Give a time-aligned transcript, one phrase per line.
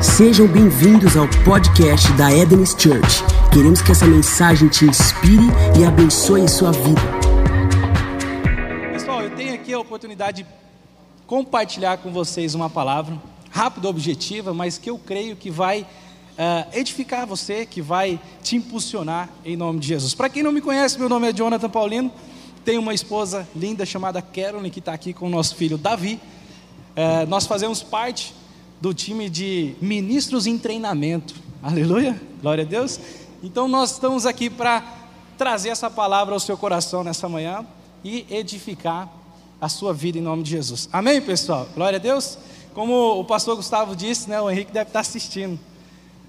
[0.00, 3.20] Sejam bem-vindos ao podcast da Eden's Church.
[3.52, 5.42] Queremos que essa mensagem te inspire
[5.76, 7.00] e abençoe sua vida.
[8.92, 10.48] Pessoal, eu tenho aqui a oportunidade de
[11.26, 17.26] compartilhar com vocês uma palavra rápida, objetiva, mas que eu creio que vai uh, edificar
[17.26, 20.14] você, que vai te impulsionar em nome de Jesus.
[20.14, 22.12] Para quem não me conhece, meu nome é Jonathan Paulino.
[22.64, 26.20] Tenho uma esposa linda chamada Carolyn que está aqui com o nosso filho Davi.
[26.96, 28.38] Uh, nós fazemos parte
[28.80, 31.34] do time de ministros em treinamento.
[31.62, 33.00] Aleluia, glória a Deus.
[33.42, 34.82] Então nós estamos aqui para
[35.36, 37.66] trazer essa palavra ao seu coração nessa manhã
[38.04, 39.12] e edificar
[39.60, 40.88] a sua vida em nome de Jesus.
[40.92, 41.68] Amém, pessoal?
[41.74, 42.38] Glória a Deus.
[42.72, 45.58] Como o pastor Gustavo disse, né, o Henrique deve estar assistindo.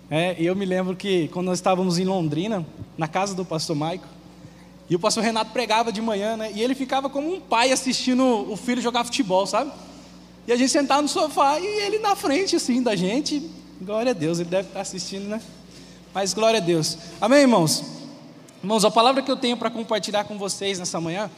[0.10, 2.66] É, eu me lembro que quando nós estávamos em Londrina,
[2.98, 4.08] na casa do pastor Maico,
[4.90, 8.52] e o pastor Renato pregava de manhã, né, e ele ficava como um pai assistindo
[8.52, 9.72] o filho jogar futebol, sabe?
[10.48, 13.50] E a gente sentava no sofá e ele na frente, assim, da gente.
[13.82, 15.42] Glória a Deus, ele deve estar assistindo, né?
[16.14, 16.98] Mas glória a Deus.
[17.22, 17.84] Amém, irmãos?
[18.62, 21.30] Irmãos, a palavra que eu tenho para compartilhar com vocês nessa manhã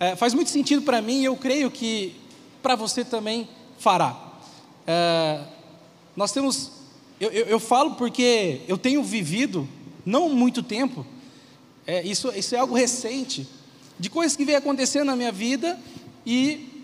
[0.00, 2.14] é, faz muito sentido para mim e eu creio que
[2.62, 4.16] para você também fará.
[4.86, 5.40] É,
[6.16, 6.72] nós temos,
[7.20, 9.68] eu, eu, eu, falo porque eu tenho vivido,
[10.04, 11.06] não muito tempo,
[11.86, 13.48] é, isso, isso é algo recente,
[13.98, 15.78] de coisas que vem acontecendo na minha vida
[16.26, 16.77] e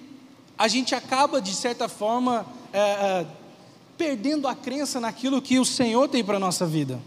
[0.57, 3.27] a gente acaba, de certa forma, é, é,
[3.99, 7.01] perdendo a crença naquilo que o Senhor tem para a nossa vida.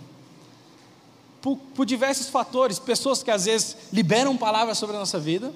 [1.42, 5.54] Por, por, diversos fatores, pessoas que às vezes liberam palavras sobre a nossa vida,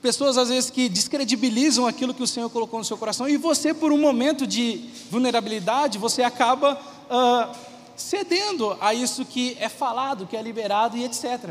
[0.00, 3.74] pessoas às vezes que descredibilizam aquilo que o Senhor colocou no seu coração, e você,
[3.74, 6.80] por um momento de vulnerabilidade, você acaba
[7.96, 11.50] cedendo a isso que é falado, que é liberado e etc.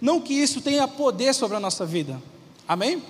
[0.00, 2.20] Não que isso tenha poder sobre a nossa vida.
[2.68, 3.02] Amém?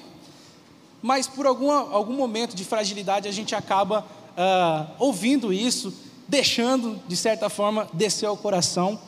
[1.07, 5.95] Mas por alguma, algum momento de fragilidade a gente acaba uh, ouvindo isso,
[6.27, 8.99] deixando, de certa forma, descer ao coração.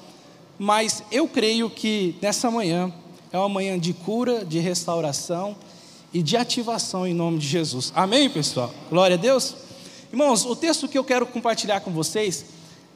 [0.56, 2.94] Mas eu creio que nessa manhã
[3.32, 5.56] é uma manhã de cura, de restauração
[6.14, 7.92] e de ativação em nome de Jesus.
[7.96, 8.72] Amém, pessoal?
[8.88, 9.56] Glória a Deus.
[10.12, 12.44] Irmãos, o texto que eu quero compartilhar com vocês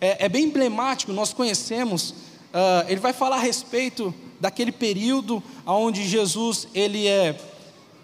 [0.01, 6.07] é, é bem emblemático, nós conhecemos, uh, ele vai falar a respeito daquele período onde
[6.07, 7.37] Jesus ele é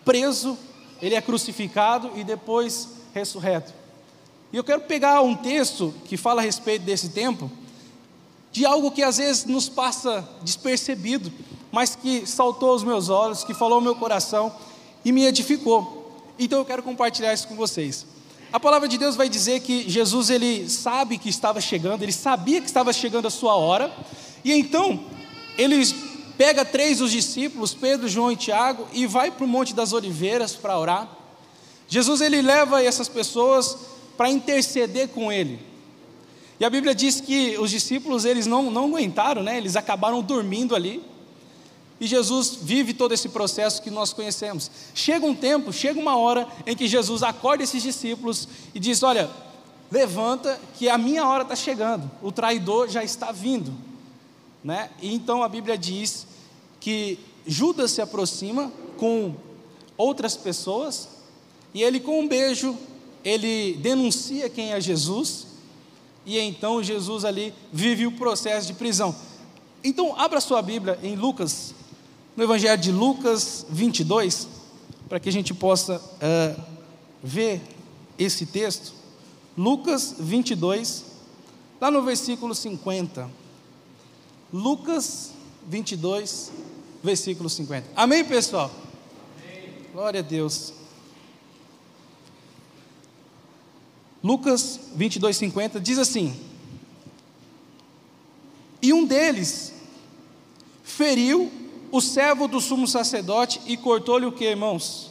[0.05, 0.59] preso
[1.01, 3.73] ele é crucificado e depois ressurreto.
[4.53, 7.51] E eu quero pegar um texto que fala a respeito desse tempo,
[8.51, 11.31] de algo que às vezes nos passa despercebido,
[11.71, 14.55] mas que saltou aos meus olhos, que falou ao meu coração
[15.05, 16.17] e me edificou.
[16.39, 18.07] Então eu quero compartilhar isso com vocês.
[18.51, 22.61] A palavra de Deus vai dizer que Jesus ele sabe que estava chegando, ele sabia
[22.63, 23.95] que estava chegando a sua hora,
[24.43, 25.05] e então
[25.59, 25.85] ele
[26.39, 30.55] pega três dos discípulos, Pedro, João e Tiago, e vai para o Monte das Oliveiras
[30.55, 31.09] para orar.
[31.89, 33.77] Jesus ele leva essas pessoas
[34.17, 35.59] para interceder com ele.
[36.61, 39.57] E a Bíblia diz que os discípulos eles não, não aguentaram, né?
[39.57, 41.03] eles acabaram dormindo ali.
[42.01, 44.71] E Jesus vive todo esse processo que nós conhecemos.
[44.95, 49.29] Chega um tempo, chega uma hora em que Jesus acorda esses discípulos e diz: Olha,
[49.91, 53.88] levanta, que a minha hora está chegando, o traidor já está vindo.
[54.63, 54.91] Né?
[55.01, 56.27] E então a Bíblia diz
[56.81, 59.35] que Judas se aproxima com
[59.97, 61.09] outras pessoas
[61.73, 62.77] e ele com um beijo
[63.25, 65.47] ele denuncia quem é Jesus
[66.25, 69.15] e então Jesus ali vive o processo de prisão.
[69.83, 71.75] Então abra sua Bíblia em Lucas,
[72.37, 74.49] no Evangelho de Lucas 22,
[75.09, 76.63] para que a gente possa uh,
[77.23, 77.63] ver
[78.19, 78.93] esse texto.
[79.57, 81.05] Lucas 22,
[81.81, 83.29] lá no versículo 50.
[84.53, 85.33] Lucas
[85.67, 86.51] 22,
[87.03, 87.89] versículo 50.
[87.95, 88.71] Amém, pessoal?
[89.37, 89.75] Amém.
[89.93, 90.73] Glória a Deus.
[94.25, 96.35] Lucas 22, 50 diz assim:
[98.81, 99.75] E um deles
[100.83, 101.53] feriu
[101.93, 105.11] o servo do sumo sacerdote e cortou-lhe o que, irmãos?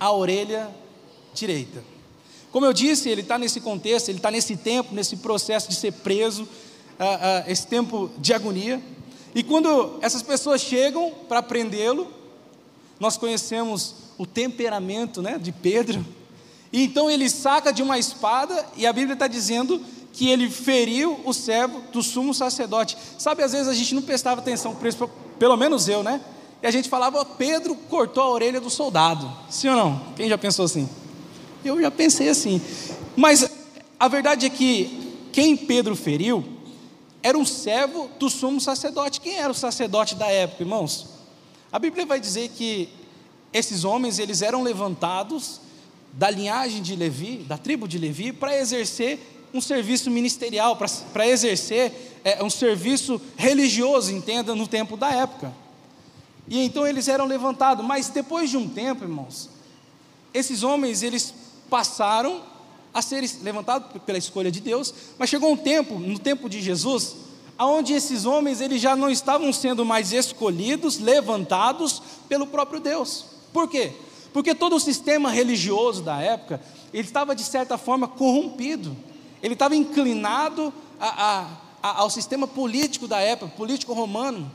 [0.00, 0.74] A orelha
[1.34, 1.84] direita.
[2.50, 5.92] Como eu disse, ele está nesse contexto, ele está nesse tempo, nesse processo de ser
[5.92, 6.48] preso,
[6.98, 8.80] uh, uh, esse tempo de agonia.
[9.34, 12.08] E quando essas pessoas chegam para prendê-lo,
[13.00, 16.04] nós conhecemos o temperamento né, de Pedro.
[16.72, 19.80] E então ele saca de uma espada, e a Bíblia está dizendo
[20.12, 22.96] que ele feriu o servo do sumo sacerdote.
[23.18, 24.76] Sabe, às vezes a gente não prestava atenção
[25.38, 26.20] pelo menos eu, né?
[26.62, 29.30] E a gente falava, Pedro cortou a orelha do soldado.
[29.50, 30.02] Sim ou não?
[30.16, 30.88] Quem já pensou assim?
[31.64, 32.60] Eu já pensei assim.
[33.16, 33.48] Mas
[33.98, 36.44] a verdade é que quem Pedro feriu
[37.24, 39.18] era um servo do sumo sacerdote.
[39.18, 41.06] Quem era o sacerdote da época, irmãos?
[41.72, 42.90] A Bíblia vai dizer que
[43.50, 45.58] esses homens eles eram levantados
[46.12, 49.18] da linhagem de Levi, da tribo de Levi, para exercer
[49.54, 55.50] um serviço ministerial, para exercer é, um serviço religioso, entenda, no tempo da época.
[56.46, 59.48] E então eles eram levantados, mas depois de um tempo, irmãos,
[60.34, 61.32] esses homens eles
[61.70, 62.42] passaram
[62.94, 67.16] a serem levantados pela escolha de Deus, mas chegou um tempo, no tempo de Jesus,
[67.58, 73.24] aonde esses homens eles já não estavam sendo mais escolhidos, levantados pelo próprio Deus.
[73.52, 73.92] Por quê?
[74.32, 76.60] Porque todo o sistema religioso da época,
[76.92, 78.96] ele estava de certa forma corrompido.
[79.42, 81.46] Ele estava inclinado a, a,
[81.82, 84.50] a, ao sistema político da época, político romano.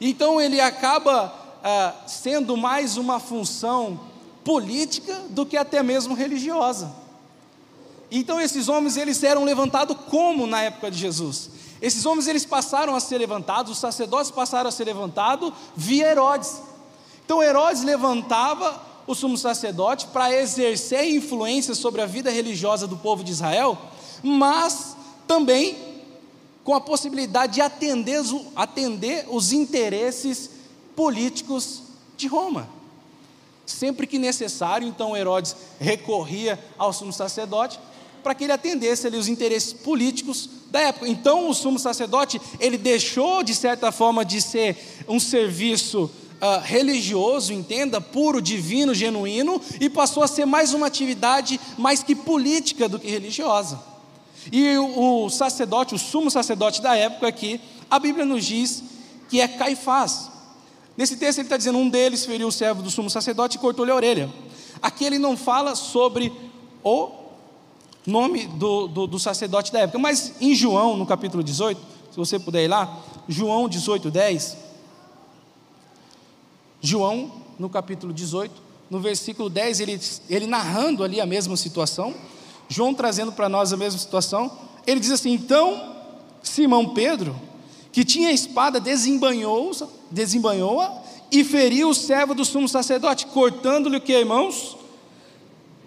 [0.00, 1.32] Então ele acaba
[1.62, 4.00] ah, sendo mais uma função
[4.42, 7.03] política do que até mesmo religiosa.
[8.18, 11.50] Então esses homens eles eram levantados como na época de Jesus?
[11.82, 16.62] Esses homens eles passaram a ser levantados, os sacerdotes passaram a ser levantados via Herodes.
[17.24, 23.24] Então Herodes levantava o sumo sacerdote para exercer influência sobre a vida religiosa do povo
[23.24, 23.76] de Israel,
[24.22, 24.96] mas
[25.26, 25.76] também
[26.62, 28.22] com a possibilidade de atender,
[28.54, 30.50] atender os interesses
[30.94, 31.82] políticos
[32.16, 32.68] de Roma.
[33.66, 37.80] Sempre que necessário, então Herodes recorria ao sumo sacerdote
[38.24, 41.06] para que ele atendesse ali os interesses políticos da época.
[41.06, 44.76] Então o sumo sacerdote, ele deixou de certa forma de ser
[45.06, 51.60] um serviço uh, religioso, entenda, puro, divino, genuíno, e passou a ser mais uma atividade
[51.76, 53.78] mais que política do que religiosa.
[54.50, 57.60] E o, o sacerdote, o sumo sacerdote da época aqui,
[57.90, 58.82] a Bíblia nos diz
[59.28, 60.30] que é Caifás.
[60.96, 63.90] Nesse texto ele está dizendo: um deles feriu o servo do sumo sacerdote e cortou-lhe
[63.90, 64.32] a orelha.
[64.80, 66.32] Aqui ele não fala sobre
[66.82, 67.23] o
[68.06, 71.80] nome do, do, do, sacerdote da época, mas em João, no capítulo 18,
[72.10, 74.56] se você puder ir lá, João 18, 10.
[76.80, 78.52] João, no capítulo 18,
[78.90, 82.14] no versículo 10, ele, ele narrando ali a mesma situação,
[82.68, 84.52] João trazendo para nós a mesma situação,
[84.86, 85.94] ele diz assim: então
[86.42, 87.34] Simão Pedro
[87.94, 90.82] que tinha a espada, desembanhou-a desembanhou
[91.30, 94.76] e feriu o servo do sumo sacerdote, cortando-lhe o que, irmãos?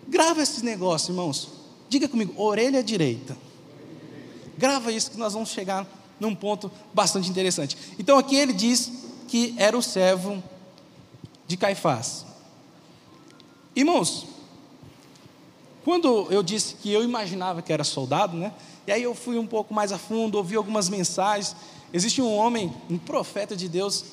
[0.08, 1.57] Grava esse negócio, irmãos.
[1.90, 3.38] Diga comigo, orelha direita.
[4.58, 5.86] Grava isso que nós vamos chegar
[6.20, 7.78] num ponto bastante interessante.
[8.00, 8.92] Então aqui ele diz
[9.28, 10.42] que era o servo
[11.46, 12.26] de Caifás.
[13.76, 14.26] Irmãos,
[15.84, 18.52] quando eu disse que eu imaginava que era soldado, né?
[18.86, 21.56] E aí eu fui um pouco mais a fundo, ouvi algumas mensagens,
[21.94, 24.04] Existe um homem, um profeta de Deus,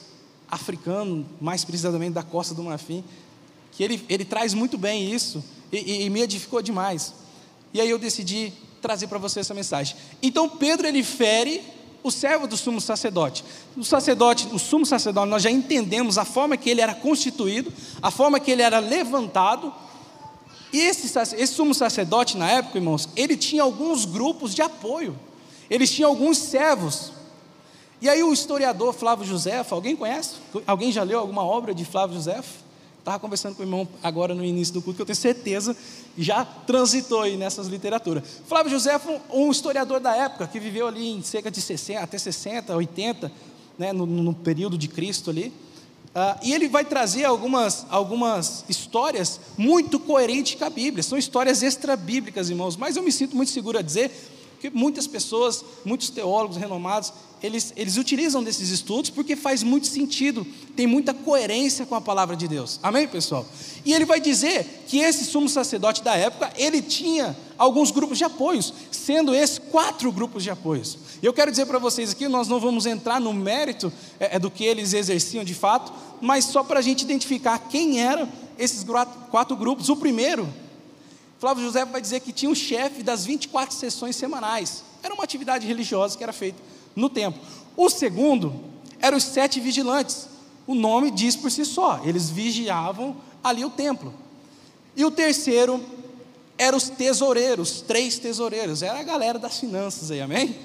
[0.49, 3.03] africano, mais precisamente da costa do Marfim,
[3.73, 5.43] que ele, ele traz muito bem isso
[5.73, 7.12] e, e, e me edificou demais.
[7.75, 9.97] E aí eu decidi trazer para você essa mensagem.
[10.23, 11.61] Então Pedro ele fere
[12.05, 13.44] o servo do sumo sacerdote.
[13.76, 18.11] O sacerdote, o sumo sacerdote, nós já entendemos a forma que ele era constituído, a
[18.11, 19.75] forma que ele era levantado.
[20.73, 25.19] E esse, esse sumo sacerdote, na época, irmãos, ele tinha alguns grupos de apoio.
[25.69, 27.11] Eles tinham alguns servos.
[28.03, 30.35] E aí o historiador Flávio José, alguém conhece?
[30.67, 32.43] Alguém já leu alguma obra de Flávio José?
[33.05, 35.77] Estava conversando com o irmão agora no início do culto, que eu tenho certeza
[36.17, 38.25] já transitou aí nessas literaturas.
[38.47, 42.17] Flávio José foi um historiador da época, que viveu ali em cerca de 60, até
[42.17, 43.31] 60, 80,
[43.79, 45.53] né, no, no período de Cristo ali.
[46.15, 51.03] Uh, e ele vai trazer algumas, algumas histórias muito coerentes com a Bíblia.
[51.03, 54.11] São histórias extra-bíblicas, irmãos, mas eu me sinto muito seguro a dizer
[54.64, 60.47] que muitas pessoas, muitos teólogos renomados, eles, eles utilizam desses estudos porque faz muito sentido,
[60.75, 62.80] tem muita coerência com a palavra de Deus.
[62.83, 63.44] Amém, pessoal?
[63.85, 68.25] E ele vai dizer que esse sumo sacerdote da época, ele tinha alguns grupos de
[68.25, 70.97] apoios, sendo esses quatro grupos de apoios.
[71.23, 74.38] E eu quero dizer para vocês aqui, nós não vamos entrar no mérito é, é
[74.38, 75.92] do que eles exerciam de fato,
[76.23, 78.26] mas só para a gente identificar quem eram
[78.59, 78.83] esses
[79.30, 79.90] quatro grupos.
[79.90, 80.49] O primeiro
[81.38, 84.83] Flávio José vai dizer que tinha o chefe das 24 sessões semanais.
[85.03, 86.61] Era uma atividade religiosa que era feita
[86.95, 87.41] no templo.
[87.76, 88.55] O segundo
[89.00, 90.29] eram os sete vigilantes.
[90.67, 94.14] O nome diz por si só, eles vigiavam ali o templo.
[94.97, 95.85] E o terceiro
[96.57, 98.83] eram os tesoureiros, três tesoureiros.
[98.83, 100.57] Era a galera das finanças aí, amém?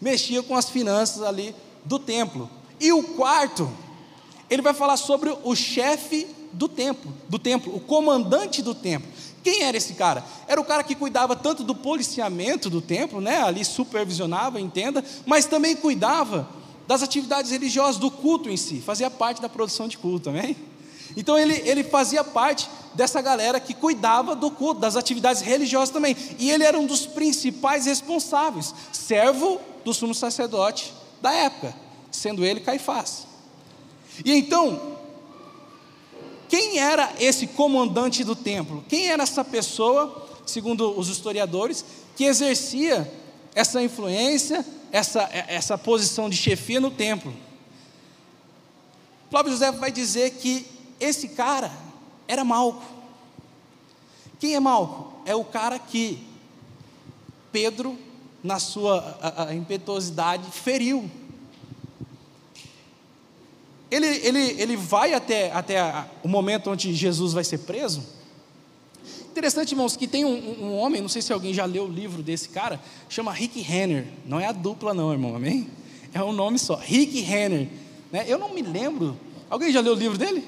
[0.00, 1.54] Mexia com as finanças ali
[1.84, 2.48] do templo.
[2.78, 3.70] E o quarto,
[4.50, 9.10] ele vai falar sobre o chefe do templo, do templo, o comandante do templo.
[9.42, 10.24] Quem era esse cara?
[10.46, 13.42] Era o cara que cuidava tanto do policiamento do templo, né?
[13.42, 16.48] ali supervisionava, entenda, mas também cuidava
[16.86, 20.56] das atividades religiosas, do culto em si, fazia parte da produção de culto também.
[21.16, 26.16] Então ele, ele fazia parte dessa galera que cuidava do culto, das atividades religiosas também.
[26.38, 31.74] E ele era um dos principais responsáveis, servo do sumo sacerdote da época,
[32.10, 33.26] sendo ele Caifás.
[34.24, 34.98] E então,
[36.52, 38.84] quem era esse comandante do templo?
[38.86, 41.82] Quem era essa pessoa segundo os historiadores,
[42.14, 43.10] que exercia
[43.54, 47.32] essa influência, essa, essa posição de chefia no templo.
[49.30, 50.66] Flávio José vai dizer que
[51.00, 51.72] esse cara
[52.28, 52.84] era Malco.
[54.38, 55.22] Quem é Malco?
[55.24, 56.22] É o cara que
[57.50, 57.98] Pedro,
[58.44, 61.10] na sua a, a impetuosidade, feriu.
[63.92, 68.02] Ele, ele, ele vai até, até o momento onde Jesus vai ser preso.
[69.30, 72.22] Interessante, irmãos, que tem um, um, homem, não sei se alguém já leu o livro
[72.22, 74.06] desse cara, chama Rick Renner.
[74.24, 75.68] Não é a dupla, não, irmão, amém?
[76.14, 77.68] É um nome só, Rick Renner.
[78.10, 78.24] Né?
[78.26, 79.14] Eu não me lembro.
[79.50, 80.42] Alguém já leu o livro dele?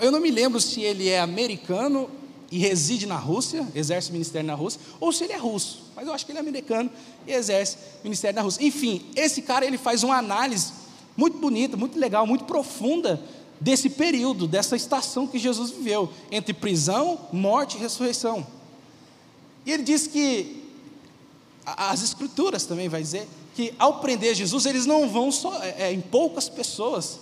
[0.00, 2.10] Eu não me lembro se ele é americano
[2.50, 5.84] e reside na Rússia, exerce ministério na Rússia, ou se ele é russo.
[5.94, 6.90] Mas eu acho que ele é americano
[7.28, 8.66] e exerce ministério na Rússia.
[8.66, 10.72] Enfim, esse cara ele faz uma análise
[11.16, 13.22] muito bonita, muito legal, muito profunda
[13.60, 18.46] desse período, dessa estação que Jesus viveu, entre prisão, morte e ressurreição.
[19.64, 20.62] E ele diz que
[21.64, 25.92] as escrituras também vai dizer que ao prender Jesus, eles não vão só é, é,
[25.92, 27.18] em poucas pessoas,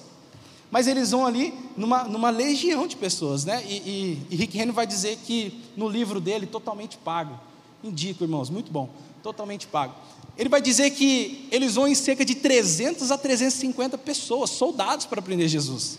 [0.70, 3.64] mas eles vão ali numa, numa legião de pessoas, né?
[3.64, 7.38] E, e, e Rick Henry vai dizer que no livro dele, totalmente pago,
[7.84, 8.90] indico, irmãos, muito bom,
[9.22, 9.94] totalmente pago.
[10.36, 15.22] Ele vai dizer que eles vão em cerca de 300 a 350 pessoas, soldados, para
[15.22, 15.98] prender Jesus.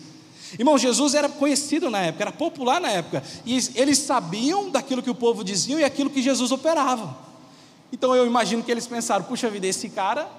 [0.57, 5.09] Irmão, Jesus era conhecido na época, era popular na época, e eles sabiam daquilo que
[5.09, 7.17] o povo dizia e aquilo que Jesus operava.
[7.91, 10.29] Então eu imagino que eles pensaram: puxa vida, esse cara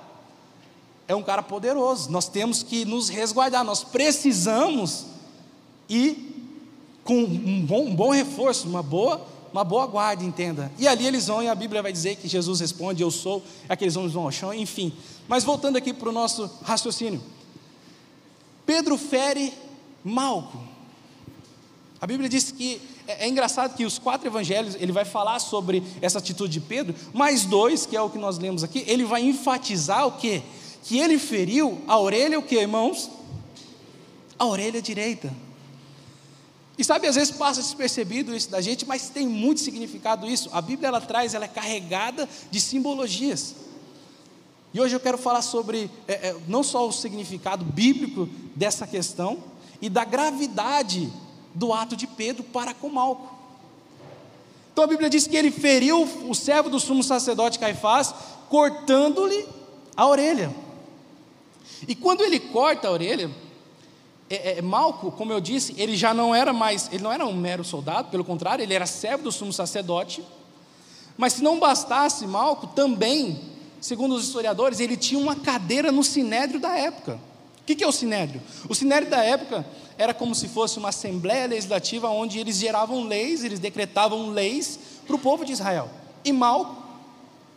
[1.08, 5.06] é um cara poderoso, nós temos que nos resguardar, nós precisamos
[5.88, 6.34] ir
[7.04, 9.24] com um bom, um bom reforço, uma boa,
[9.56, 10.70] uma boa guarda, entenda.
[10.78, 13.96] E ali eles vão, e a Bíblia vai dizer que Jesus responde: Eu sou, aqueles
[13.96, 14.92] homens vão ao chão, enfim.
[15.26, 17.22] Mas voltando aqui para o nosso raciocínio,
[18.64, 19.52] Pedro fere
[20.04, 20.58] Malco.
[22.00, 25.82] A Bíblia diz que é, é, engraçado que os quatro evangelhos ele vai falar sobre
[26.02, 29.22] essa atitude de Pedro, mais dois, que é o que nós lemos aqui, ele vai
[29.22, 30.42] enfatizar o que?
[30.86, 33.10] que ele feriu a orelha, o que, irmãos?
[34.38, 35.34] A orelha direita.
[36.78, 40.50] E sabe, às vezes passa despercebido isso da gente, mas tem muito significado isso.
[40.52, 43.54] A Bíblia ela traz, ela é carregada de simbologias.
[44.74, 49.38] E hoje eu quero falar sobre é, é, não só o significado bíblico dessa questão
[49.80, 51.10] e da gravidade
[51.54, 53.34] do ato de Pedro para com Malco.
[54.70, 58.14] Então a Bíblia diz que ele feriu o servo do sumo sacerdote Caifás,
[58.50, 59.46] cortando-lhe
[59.96, 60.54] a orelha.
[61.88, 63.30] E quando ele corta a orelha,
[64.28, 67.34] é, é, Malco, como eu disse, ele já não era mais, ele não era um
[67.34, 70.22] mero soldado, pelo contrário, ele era servo do sumo sacerdote.
[71.16, 73.40] Mas se não bastasse, Malco também,
[73.80, 77.20] segundo os historiadores, ele tinha uma cadeira no sinédrio da época.
[77.60, 78.42] O que, que é o sinédrio?
[78.68, 79.64] O sinédrio da época
[79.96, 85.16] era como se fosse uma assembleia legislativa onde eles geravam leis, eles decretavam leis para
[85.16, 85.88] o povo de Israel.
[86.24, 86.76] E Malco,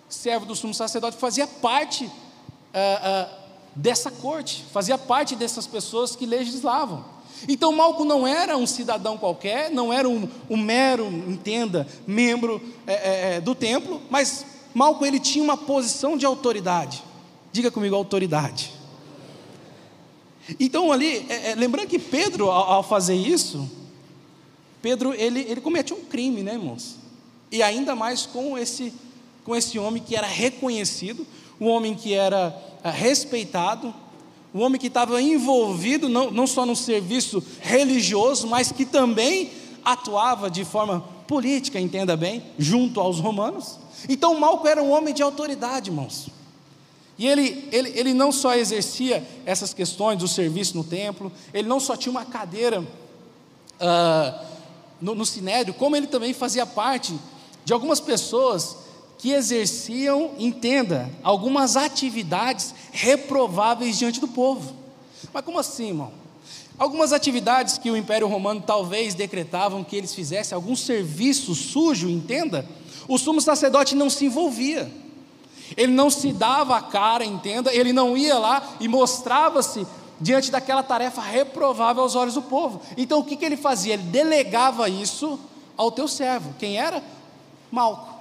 [0.07, 3.38] servo do sumo sacerdote, fazia parte uh, uh,
[3.79, 7.05] dessa corte, fazia parte dessas pessoas que legislavam.
[7.47, 12.93] Então Malco não era um cidadão qualquer, não era um, um mero, entenda, membro é,
[12.93, 17.03] é, é, do templo, mas Malco ele tinha uma posição de autoridade.
[17.51, 18.73] Diga comigo, autoridade.
[20.59, 23.69] Então ali, é, é, lembrando que Pedro, ao, ao, fazer isso,
[24.81, 26.97] Pedro ele, ele comete um crime, né, irmãos?
[27.51, 28.93] E ainda mais com esse,
[29.49, 31.25] com esse homem que era reconhecido,
[31.59, 33.91] um homem que era é, respeitado,
[34.53, 39.49] um homem que estava envolvido não, não só no serviço religioso, mas que também
[39.83, 43.79] atuava de forma política, entenda bem, junto aos romanos.
[44.07, 46.27] Então Malco era um homem de autoridade, irmãos.
[47.17, 51.79] E ele, ele, ele não só exercia essas questões do serviço no templo, ele não
[51.79, 54.45] só tinha uma cadeira uh,
[55.01, 57.17] no, no sinédrio, como ele também fazia parte
[57.65, 58.88] de algumas pessoas
[59.19, 64.73] que exerciam, entenda, algumas atividades reprováveis diante do povo.
[65.33, 66.11] Mas como assim, irmão?
[66.77, 72.65] Algumas atividades que o Império Romano talvez decretavam que eles fizessem, algum serviço sujo, entenda,
[73.09, 74.89] o sumo sacerdote não se envolvia.
[75.75, 79.85] Ele não se dava a cara, entenda, ele não ia lá e mostrava-se
[80.21, 82.81] diante daquela tarefa reprovável aos olhos do povo.
[82.95, 83.95] Então o que, que ele fazia?
[83.95, 85.37] Ele delegava isso
[85.75, 86.55] ao teu servo.
[86.57, 87.03] Quem era?
[87.69, 88.18] Malco.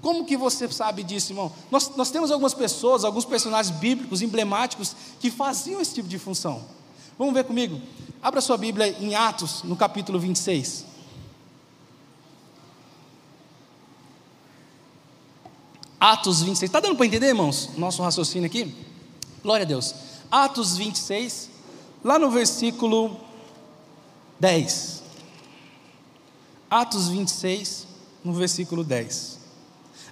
[0.00, 1.52] Como que você sabe disso, irmão?
[1.70, 6.64] Nós, nós temos algumas pessoas, alguns personagens bíblicos emblemáticos que faziam esse tipo de função.
[7.18, 7.80] Vamos ver comigo?
[8.22, 10.84] Abra sua Bíblia em Atos, no capítulo 26.
[15.98, 16.68] Atos 26.
[16.68, 17.70] Está dando para entender, irmãos?
[17.76, 18.74] Nosso raciocínio aqui?
[19.42, 19.94] Glória a Deus.
[20.30, 21.50] Atos 26,
[22.04, 23.16] lá no versículo
[24.38, 25.02] 10.
[26.70, 27.86] Atos 26,
[28.24, 29.45] no versículo 10.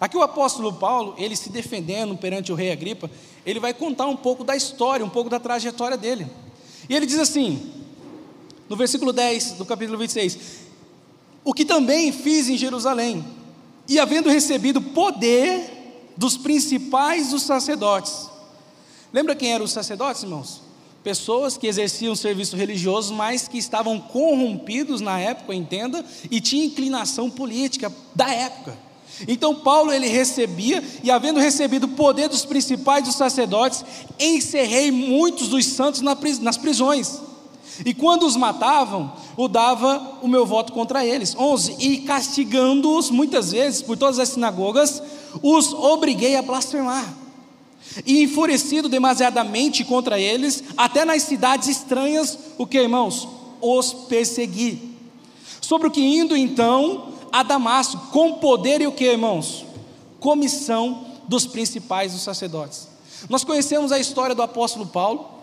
[0.04, 3.10] Aqui o apóstolo Paulo, ele se defendendo perante o rei Agripa,
[3.46, 6.26] ele vai contar um pouco da história, um pouco da trajetória dele.
[6.90, 7.72] E ele diz assim,
[8.68, 10.38] no versículo 10 do capítulo 26:
[11.42, 13.24] O que também fiz em Jerusalém,
[13.88, 18.28] e havendo recebido poder dos principais dos sacerdotes.
[19.10, 20.60] Lembra quem eram os sacerdotes, irmãos?
[21.02, 27.30] Pessoas que exerciam serviço religioso, mas que estavam corrompidos na época, entenda, e tinham inclinação
[27.30, 28.83] política da época.
[29.28, 33.84] Então Paulo ele recebia, e havendo recebido o poder dos principais dos sacerdotes,
[34.18, 37.20] encerrei muitos dos santos nas prisões.
[37.84, 41.34] E quando os matavam, o dava o meu voto contra eles.
[41.36, 41.76] 11.
[41.78, 45.02] E castigando-os muitas vezes por todas as sinagogas,
[45.42, 47.04] os obriguei a blasfemar.
[48.06, 53.28] E enfurecido demasiadamente contra eles, até nas cidades estranhas, o que, irmãos?
[53.60, 54.94] Os persegui.
[55.60, 59.66] Sobre o que indo então a Damasco, com poder e o que, irmãos?
[60.20, 62.86] Comissão dos principais dos sacerdotes.
[63.28, 65.42] Nós conhecemos a história do apóstolo Paulo,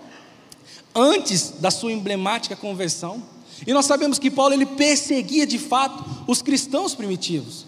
[0.95, 3.21] antes da sua emblemática conversão,
[3.67, 7.65] e nós sabemos que Paulo ele perseguia de fato os cristãos primitivos.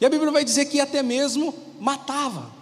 [0.00, 2.52] E a Bíblia vai dizer que até mesmo matava.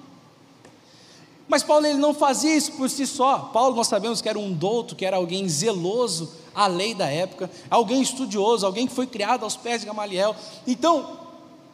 [1.49, 3.51] Mas Paulo ele não fazia isso por si só.
[3.53, 7.51] Paulo nós sabemos que era um douto, que era alguém zeloso à lei da época,
[7.71, 10.37] alguém estudioso, alguém que foi criado aos pés de Gamaliel.
[10.67, 11.19] Então,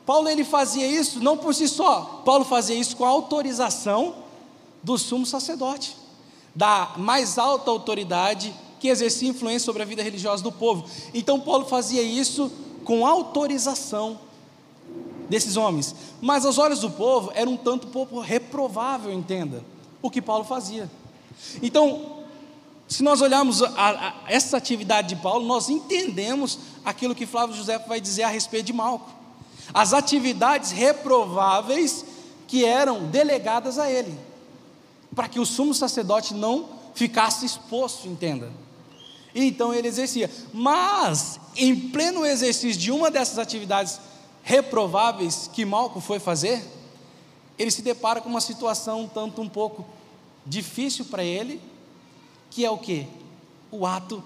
[0.07, 2.23] Paulo ele fazia isso não por si só.
[2.25, 4.15] Paulo fazia isso com a autorização
[4.83, 5.97] do sumo sacerdote,
[6.55, 10.85] da mais alta autoridade que exercia influência sobre a vida religiosa do povo.
[11.13, 12.51] Então Paulo fazia isso
[12.85, 14.19] com autorização
[15.29, 15.95] desses homens.
[16.21, 19.63] Mas aos olhos do povo era um tanto pouco reprovável, entenda,
[20.01, 20.91] o que Paulo fazia.
[21.63, 22.19] Então,
[22.89, 27.79] se nós olharmos a, a, essa atividade de Paulo, nós entendemos aquilo que Flávio José
[27.79, 29.11] vai dizer a respeito de Malco.
[29.75, 32.05] As atividades reprováveis
[32.47, 34.19] que eram delegadas a ele,
[35.15, 38.51] para que o sumo sacerdote não ficasse exposto, entenda.
[39.35, 40.31] Então ele exercia.
[40.53, 44.01] Mas, em pleno exercício de uma dessas atividades
[44.49, 46.65] reprováveis que Malco foi fazer,
[47.59, 49.85] ele se depara com uma situação tanto um pouco
[50.47, 51.61] difícil para ele,
[52.51, 53.07] que é o que?
[53.71, 54.25] O ato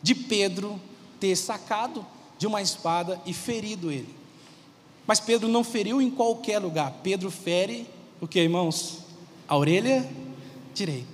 [0.00, 0.80] de Pedro
[1.18, 2.06] ter sacado
[2.38, 4.14] de uma espada e ferido ele.
[5.08, 6.92] Mas Pedro não feriu em qualquer lugar.
[7.02, 7.84] Pedro fere
[8.20, 8.98] o que, irmãos?
[9.48, 10.08] A orelha
[10.72, 11.13] direita.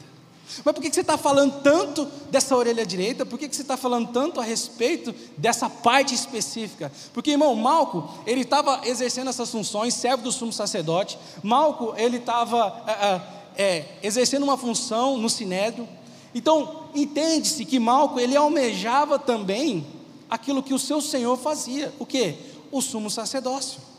[0.64, 3.24] Mas por que você está falando tanto dessa orelha direita?
[3.24, 6.90] Por que você está falando tanto a respeito dessa parte específica?
[7.12, 11.18] Porque, irmão, Malco, ele estava exercendo essas funções, servo do sumo sacerdote.
[11.42, 13.22] Malco, ele estava é, é,
[13.56, 15.88] é, exercendo uma função no sinédrio.
[16.34, 19.86] Então, entende-se que Malco, ele almejava também
[20.28, 21.92] aquilo que o seu Senhor fazia.
[21.98, 22.36] O que?
[22.70, 23.89] O sumo sacerdócio.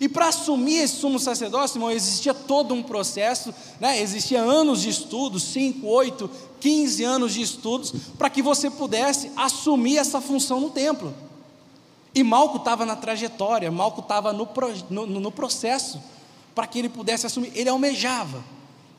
[0.00, 4.00] E para assumir esse sumo sacerdócio, irmão, existia todo um processo, né?
[4.00, 9.98] existia anos de estudos, 5, 8, 15 anos de estudos, para que você pudesse assumir
[9.98, 11.14] essa função no templo.
[12.14, 14.48] E Malco estava na trajetória, Malco estava no,
[14.90, 16.00] no, no processo,
[16.54, 17.52] para que ele pudesse assumir.
[17.54, 18.44] Ele almejava,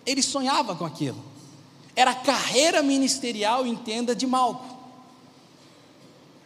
[0.06, 1.22] ele sonhava com aquilo.
[1.96, 4.78] Era a carreira ministerial, entenda, de Malco.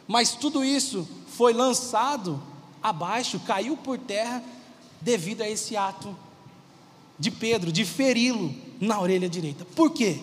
[0.07, 2.41] Mas tudo isso foi lançado
[2.83, 4.43] abaixo, caiu por terra
[5.01, 6.15] devido a esse ato
[7.17, 9.65] de Pedro, de feri-lo na orelha direita.
[9.75, 10.19] Por quê?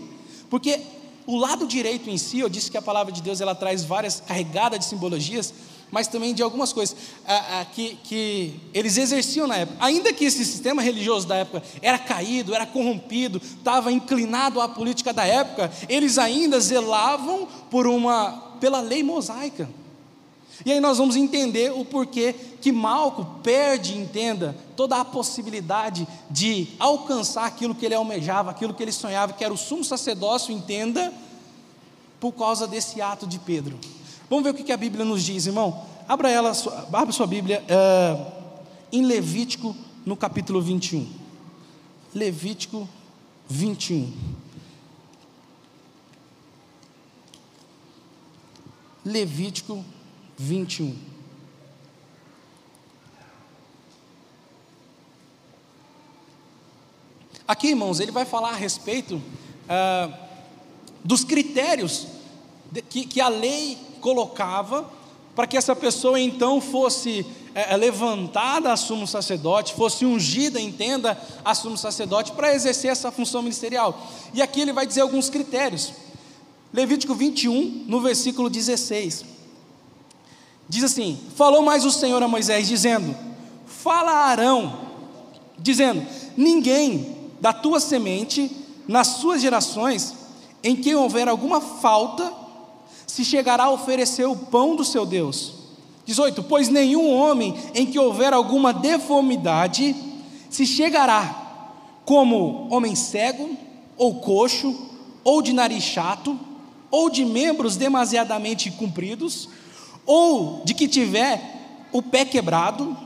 [0.50, 0.80] Porque
[1.26, 4.20] o lado direito em si, eu disse que a palavra de Deus ela traz várias
[4.20, 5.54] carregadas de simbologias,
[5.90, 6.96] mas também de algumas coisas
[7.72, 9.78] que, que eles exerciam na época.
[9.80, 15.12] Ainda que esse sistema religioso da época era caído, era corrompido, estava inclinado à política
[15.12, 19.68] da época, eles ainda zelavam por uma pela lei mosaica.
[20.64, 26.68] E aí nós vamos entender o porquê que Malco perde, entenda, toda a possibilidade de
[26.78, 31.12] alcançar aquilo que ele almejava, aquilo que ele sonhava, que era o sumo sacerdócio, entenda,
[32.18, 33.78] por causa desse ato de Pedro.
[34.28, 35.84] Vamos ver o que a Bíblia nos diz, irmão?
[36.06, 36.52] Abra ela,
[36.92, 38.32] abra sua Bíblia uh,
[38.92, 41.08] em Levítico, no capítulo 21.
[42.14, 42.88] Levítico
[43.48, 44.12] 21.
[49.04, 49.99] Levítico 21.
[57.46, 59.20] Aqui, irmãos, ele vai falar a respeito
[59.68, 60.08] ah,
[61.04, 62.06] dos critérios
[62.88, 64.88] que, que, a lei colocava
[65.34, 71.54] para que essa pessoa então fosse é, levantada a sumo sacerdote, fosse ungida, entenda, a
[71.54, 74.06] sumo sacerdote, para exercer essa função ministerial.
[74.32, 75.92] E aqui ele vai dizer alguns critérios.
[76.72, 79.39] Levítico 21, no versículo 16.
[80.70, 83.12] Diz assim: Falou mais o Senhor a Moisés, dizendo:
[83.66, 84.72] fala a Arão,
[85.58, 86.06] dizendo:
[86.36, 88.48] Ninguém da tua semente,
[88.86, 90.14] nas suas gerações,
[90.62, 92.32] em que houver alguma falta,
[93.04, 95.54] se chegará a oferecer o pão do seu Deus.
[96.06, 99.96] 18: Pois nenhum homem em que houver alguma deformidade
[100.48, 103.50] se chegará, como homem cego,
[103.96, 104.88] ou coxo,
[105.24, 106.38] ou de nariz chato,
[106.92, 109.48] ou de membros demasiadamente compridos,
[110.06, 112.96] ou de que tiver o pé quebrado,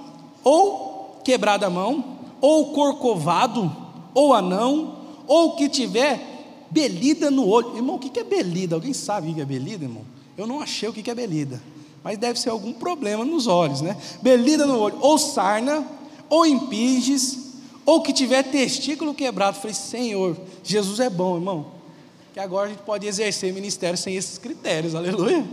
[0.42, 3.74] ou quebrada a mão, ou corcovado,
[4.12, 7.76] ou anão, ou que tiver belida no olho.
[7.76, 8.74] Irmão, o que é belida?
[8.74, 10.04] Alguém sabe o que é belida, irmão?
[10.36, 11.62] Eu não achei o que é belida,
[12.02, 13.96] mas deve ser algum problema nos olhos, né?
[14.20, 15.86] Belida no olho, ou sarna,
[16.28, 17.54] ou impinges,
[17.86, 19.58] ou que tiver testículo quebrado.
[19.58, 21.66] falei, Senhor, Jesus é bom, irmão.
[22.32, 25.44] Que agora a gente pode exercer ministério sem esses critérios, aleluia.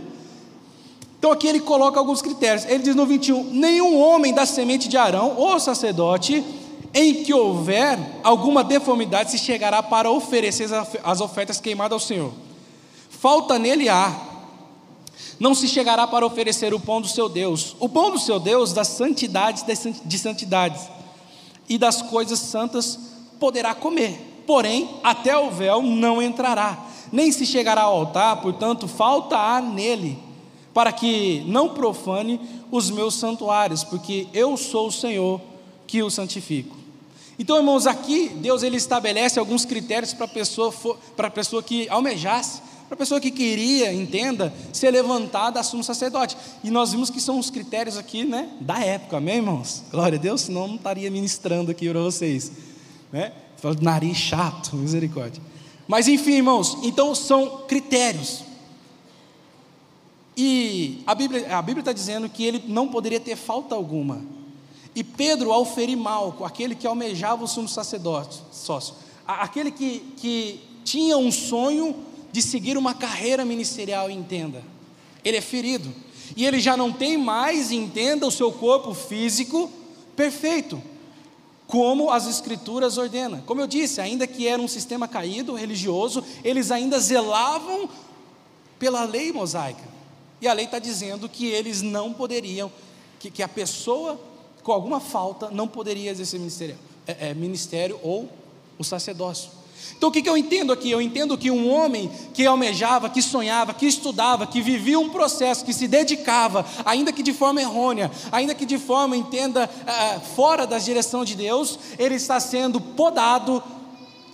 [1.22, 2.64] Então aqui ele coloca alguns critérios.
[2.64, 6.44] Ele diz no 21: nenhum homem da semente de Arão, ou sacerdote,
[6.92, 10.68] em que houver alguma deformidade, se chegará para oferecer
[11.04, 12.32] as ofertas queimadas ao Senhor.
[13.08, 14.12] Falta nele há,
[15.38, 18.72] não se chegará para oferecer o pão do seu Deus, o pão do seu Deus
[18.72, 19.64] das santidades
[20.04, 20.88] de santidades
[21.68, 22.98] e das coisas santas
[23.38, 26.76] poderá comer, porém até o véu não entrará,
[27.12, 30.31] nem se chegará ao altar, portanto falta há nele,
[30.72, 35.40] para que não profane os meus santuários, porque eu sou o Senhor
[35.86, 36.76] que o santifico.
[37.38, 40.72] Então, irmãos, aqui Deus ele estabelece alguns critérios para a pessoa,
[41.16, 45.82] para a pessoa que almejasse, para a pessoa que queria, entenda, ser levantada a sumo
[45.82, 46.36] sacerdote.
[46.62, 49.82] E nós vimos que são os critérios aqui, né, da época, amém, irmãos?
[49.90, 52.52] Glória a Deus, senão não estaria ministrando aqui para vocês,
[53.10, 53.32] né?
[53.80, 55.42] Nariz chato, misericórdia.
[55.88, 58.44] Mas enfim, irmãos, então são critérios.
[60.36, 64.22] E a Bíblia a está dizendo que ele não poderia ter falta alguma.
[64.94, 68.94] E Pedro, ao ferir Malco, aquele que almejava o sumo sacerdote, sócio,
[69.26, 71.94] aquele que, que tinha um sonho
[72.30, 74.62] de seguir uma carreira ministerial, entenda,
[75.24, 75.92] ele é ferido,
[76.36, 79.70] e ele já não tem mais, entenda, o seu corpo físico
[80.16, 80.82] perfeito,
[81.66, 83.40] como as escrituras ordenam.
[83.46, 87.88] Como eu disse, ainda que era um sistema caído, religioso, eles ainda zelavam
[88.78, 89.82] pela lei mosaica,
[90.42, 92.70] e a lei está dizendo que eles não poderiam,
[93.18, 94.20] que, que a pessoa
[94.62, 96.76] com alguma falta, não poderia exercer ministério,
[97.06, 98.28] é, é, ministério ou
[98.78, 99.50] o sacerdócio.
[99.96, 100.90] Então o que, que eu entendo aqui?
[100.90, 105.64] Eu entendo que um homem que almejava, que sonhava, que estudava, que vivia um processo,
[105.64, 110.66] que se dedicava, ainda que de forma errônea, ainda que de forma, entenda, é, fora
[110.66, 113.62] da direção de Deus, ele está sendo podado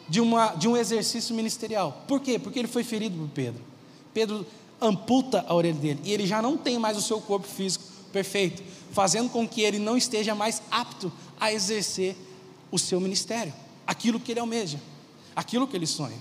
[0.09, 2.03] de, uma, de um exercício ministerial.
[2.07, 2.39] Por quê?
[2.39, 3.63] Porque ele foi ferido por Pedro.
[4.13, 4.47] Pedro
[4.81, 8.63] amputa a orelha dele e ele já não tem mais o seu corpo físico perfeito
[8.93, 12.17] fazendo com que ele não esteja mais apto a exercer
[12.71, 13.53] o seu ministério,
[13.87, 14.81] aquilo que ele almeja,
[15.35, 16.19] aquilo que ele sonha.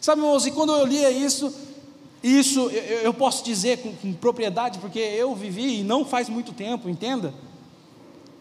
[0.00, 1.52] Sabe, irmãos, e quando eu lia isso,
[2.22, 6.52] isso eu, eu posso dizer com, com propriedade, porque eu vivi e não faz muito
[6.52, 7.32] tempo, entenda?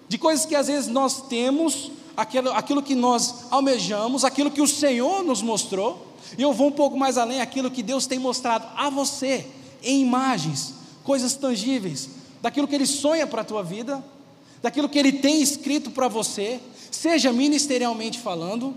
[0.08, 4.68] De coisas que às vezes nós temos, aquilo, aquilo que nós almejamos, aquilo que o
[4.68, 8.66] Senhor nos mostrou, e eu vou um pouco mais além, aquilo que Deus tem mostrado
[8.76, 9.48] a você,
[9.84, 10.74] em imagens,
[11.04, 12.10] coisas tangíveis,
[12.42, 14.04] daquilo que Ele sonha para a tua vida,
[14.62, 16.60] daquilo que Ele tem escrito para você,
[16.92, 18.74] seja ministerialmente falando,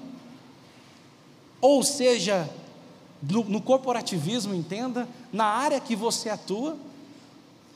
[1.60, 2.48] ou seja
[3.22, 6.76] no, no, corporativismo, entenda, na área que você atua,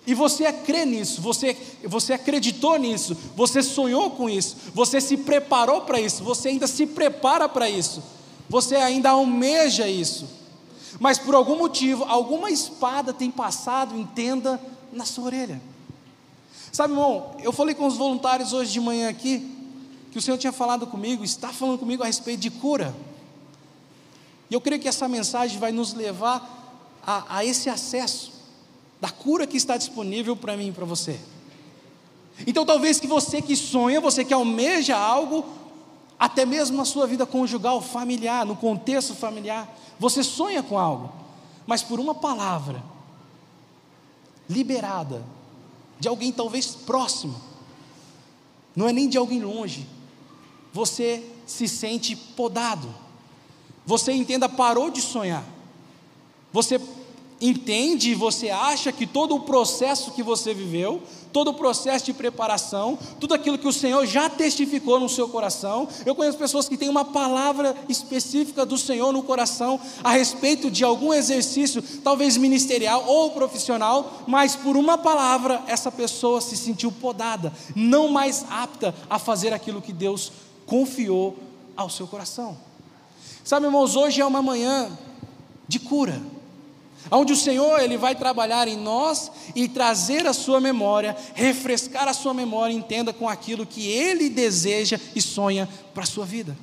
[0.07, 5.83] e você crê nisso, você, você acreditou nisso, você sonhou com isso, você se preparou
[5.83, 8.03] para isso, você ainda se prepara para isso,
[8.49, 10.29] você ainda almeja isso,
[10.99, 14.61] mas por algum motivo, alguma espada tem passado, entenda,
[14.93, 15.63] na sua orelha.
[16.73, 19.49] Sabe, irmão, eu falei com os voluntários hoje de manhã aqui,
[20.11, 22.95] que o Senhor tinha falado comigo, está falando comigo a respeito de cura.
[24.51, 28.32] E eu creio que essa mensagem vai nos levar a, a esse acesso
[29.03, 31.19] da cura que está disponível para mim e para você.
[32.47, 35.45] Então, talvez que você que sonha, você que almeja algo,
[36.17, 41.13] até mesmo na sua vida conjugal, familiar, no contexto familiar, você sonha com algo,
[41.67, 42.81] mas por uma palavra
[44.49, 45.25] liberada
[45.99, 47.35] de alguém talvez próximo,
[48.77, 49.85] não é nem de alguém longe,
[50.73, 52.89] você se sente podado,
[53.85, 55.45] você entenda, parou de sonhar,
[56.53, 56.81] você
[57.43, 61.03] entende e você acha que todo o processo que você viveu,
[61.33, 65.89] todo o processo de preparação, tudo aquilo que o Senhor já testificou no seu coração.
[66.07, 70.85] Eu conheço pessoas que têm uma palavra específica do Senhor no coração a respeito de
[70.85, 77.53] algum exercício, talvez ministerial ou profissional, mas por uma palavra essa pessoa se sentiu podada,
[77.75, 80.31] não mais apta a fazer aquilo que Deus
[80.65, 81.37] confiou
[81.77, 82.57] ao seu coração.
[83.43, 84.97] Sabe, irmãos, hoje é uma manhã
[85.67, 86.23] de cura
[87.11, 92.15] onde o Senhor ele vai trabalhar em nós e trazer a sua memória, refrescar a
[92.15, 96.57] sua memória, entenda com aquilo que Ele deseja e sonha para a sua vida.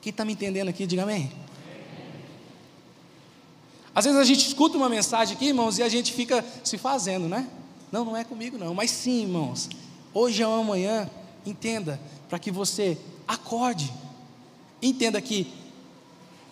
[0.00, 1.30] Quem está me entendendo aqui, diga amém.
[3.94, 7.28] Às vezes a gente escuta uma mensagem aqui, irmãos, e a gente fica se fazendo,
[7.28, 7.46] né?
[7.90, 9.68] Não, não é comigo não, mas sim, irmãos.
[10.14, 11.08] Hoje é uma manhã,
[11.44, 12.96] entenda, para que você
[13.28, 13.92] acorde.
[14.80, 15.52] Entenda que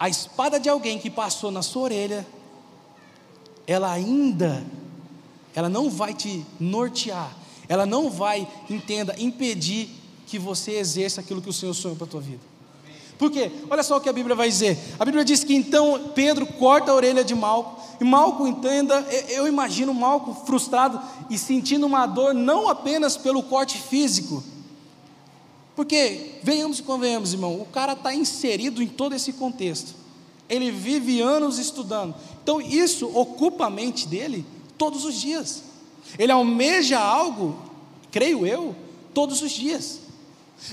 [0.01, 2.27] a espada de alguém que passou na sua orelha,
[3.67, 4.65] ela ainda,
[5.55, 7.37] ela não vai te nortear,
[7.69, 9.91] ela não vai, entenda, impedir
[10.27, 12.41] que você exerça aquilo que o Senhor sonhou para a tua vida.
[13.19, 13.53] Por quê?
[13.69, 14.79] Olha só o que a Bíblia vai dizer.
[14.99, 19.47] A Bíblia diz que então Pedro corta a orelha de Malco, e Malco, entenda, eu
[19.47, 24.43] imagino Malco frustrado e sentindo uma dor não apenas pelo corte físico,
[25.81, 29.95] porque, venhamos e convenhamos, irmão, o cara está inserido em todo esse contexto.
[30.47, 32.15] Ele vive anos estudando.
[32.43, 34.45] Então, isso ocupa a mente dele
[34.77, 35.63] todos os dias.
[36.19, 37.59] Ele almeja algo,
[38.11, 38.77] creio eu,
[39.15, 40.01] todos os dias.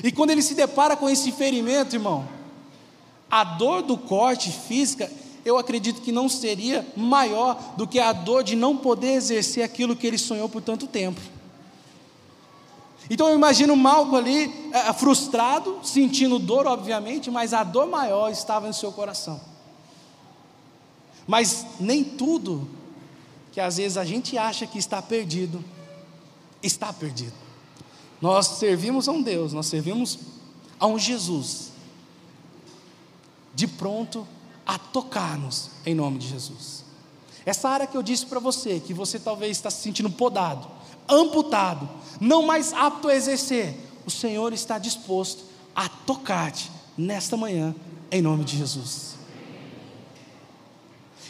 [0.04, 2.28] E quando ele se depara com esse ferimento, irmão,
[3.32, 5.10] a dor do corte física,
[5.46, 9.96] eu acredito que não seria maior do que a dor de não poder exercer aquilo
[9.96, 11.22] que ele sonhou por tanto tempo.
[13.10, 18.68] Então eu imagino Malco ali, é, frustrado, sentindo dor, obviamente, mas a dor maior estava
[18.68, 19.40] em seu coração.
[21.26, 22.68] Mas nem tudo
[23.52, 25.64] que às vezes a gente acha que está perdido,
[26.62, 27.34] está perdido.
[28.22, 30.20] Nós servimos a um Deus, nós servimos
[30.80, 31.72] a um Jesus,
[33.54, 34.28] de pronto
[34.66, 36.87] a tocar-nos em nome de Jesus.
[37.48, 40.68] Essa área que eu disse para você, que você talvez está se sentindo podado,
[41.08, 43.74] amputado, não mais apto a exercer,
[44.06, 47.74] o Senhor está disposto a tocar-te nesta manhã,
[48.12, 49.16] em nome de Jesus.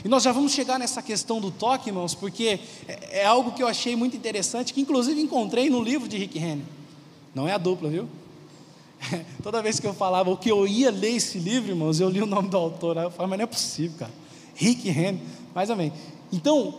[0.03, 3.61] E nós já vamos chegar nessa questão do toque, irmãos, porque é, é algo que
[3.61, 6.65] eu achei muito interessante, que inclusive encontrei no livro de Rick Henry.
[7.35, 8.09] Não é a dupla, viu?
[9.43, 12.23] Toda vez que eu falava o que eu ia ler esse livro, irmãos, eu li
[12.23, 12.97] o nome do autor.
[12.97, 14.11] Aí eu falava, mas não é possível, cara.
[14.55, 15.21] Rick Henry,
[15.57, 15.91] mais amém.
[16.31, 16.71] Então,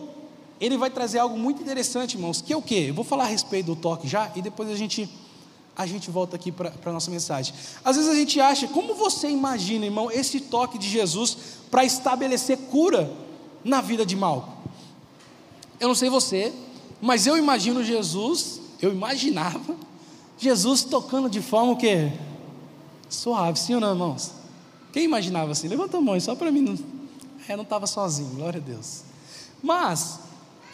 [0.60, 2.86] ele vai trazer algo muito interessante, irmãos, que é o quê?
[2.90, 5.10] Eu vou falar a respeito do toque já e depois a gente
[5.76, 7.52] a gente volta aqui para a nossa mensagem.
[7.84, 11.36] Às vezes a gente acha, como você imagina, irmão, esse toque de Jesus
[11.68, 13.12] para estabelecer cura
[13.64, 14.52] na vida de Malco?
[15.80, 16.52] Eu não sei você,
[17.00, 19.74] mas eu imagino Jesus, eu imaginava
[20.38, 22.12] Jesus tocando de forma o quê?
[23.08, 24.30] Suave, sim ou não, irmãos?
[24.92, 25.66] Quem imaginava assim?
[25.66, 26.97] Levanta a mão, só para mim não.
[27.48, 29.02] É, não estava sozinho, glória a Deus.
[29.62, 30.20] Mas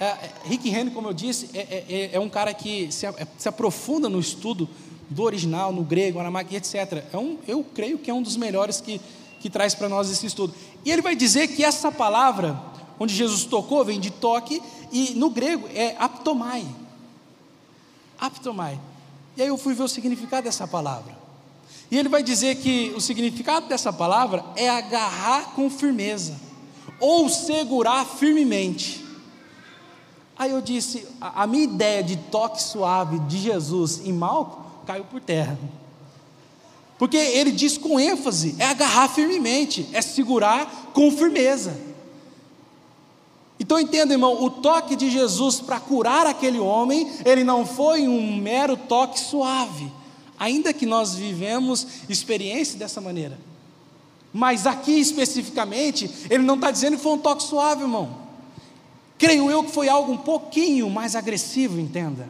[0.01, 3.07] é, é, Rick Henry, como eu disse, é, é, é, é um cara que se,
[3.07, 4.69] é, se, aprofunda no estudo
[5.09, 7.05] do original, no grego, aramaico, etc.
[7.13, 9.01] É um, eu creio que é um dos melhores que,
[9.41, 10.53] que traz para nós esse estudo.
[10.85, 12.61] E ele vai dizer que essa palavra,
[12.99, 14.61] onde Jesus tocou, vem de toque,
[14.91, 16.67] e no grego é aptomai.
[18.19, 18.81] Aptomai.
[19.37, 21.17] E aí eu fui ver o significado dessa palavra.
[21.91, 26.35] E ele vai dizer que o significado dessa palavra é agarrar com firmeza,
[27.01, 29.05] ou segurar firmemente.
[30.37, 35.05] Aí eu disse, a, a minha ideia de toque suave de Jesus em Malco caiu
[35.05, 35.59] por terra.
[36.99, 41.77] Porque ele diz com ênfase: é agarrar firmemente, é segurar com firmeza.
[43.59, 48.37] Então entenda, irmão, o toque de Jesus para curar aquele homem, ele não foi um
[48.37, 49.91] mero toque suave,
[50.39, 53.39] ainda que nós vivemos experiência dessa maneira.
[54.37, 58.17] Mas aqui especificamente, ele não está dizendo que foi um toque suave, irmão.
[59.17, 62.29] Creio eu que foi algo um pouquinho mais agressivo, entenda.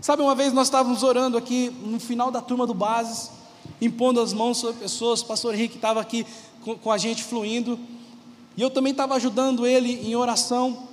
[0.00, 3.32] Sabe, uma vez nós estávamos orando aqui no final da turma do Bases,
[3.80, 6.24] impondo as mãos sobre pessoas, o pastor Henrique estava aqui
[6.62, 7.76] com, com a gente fluindo,
[8.56, 10.86] e eu também estava ajudando ele em oração.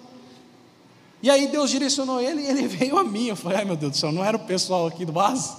[1.22, 3.28] E aí Deus direcionou ele e ele veio a mim.
[3.28, 5.54] Eu falei, ai meu Deus do céu, não era o pessoal aqui do Bases?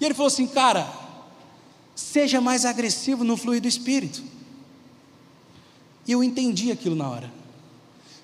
[0.00, 0.86] E ele falou assim, cara,
[2.00, 4.22] seja mais agressivo no fluir do Espírito.
[6.06, 7.32] E eu entendi aquilo na hora.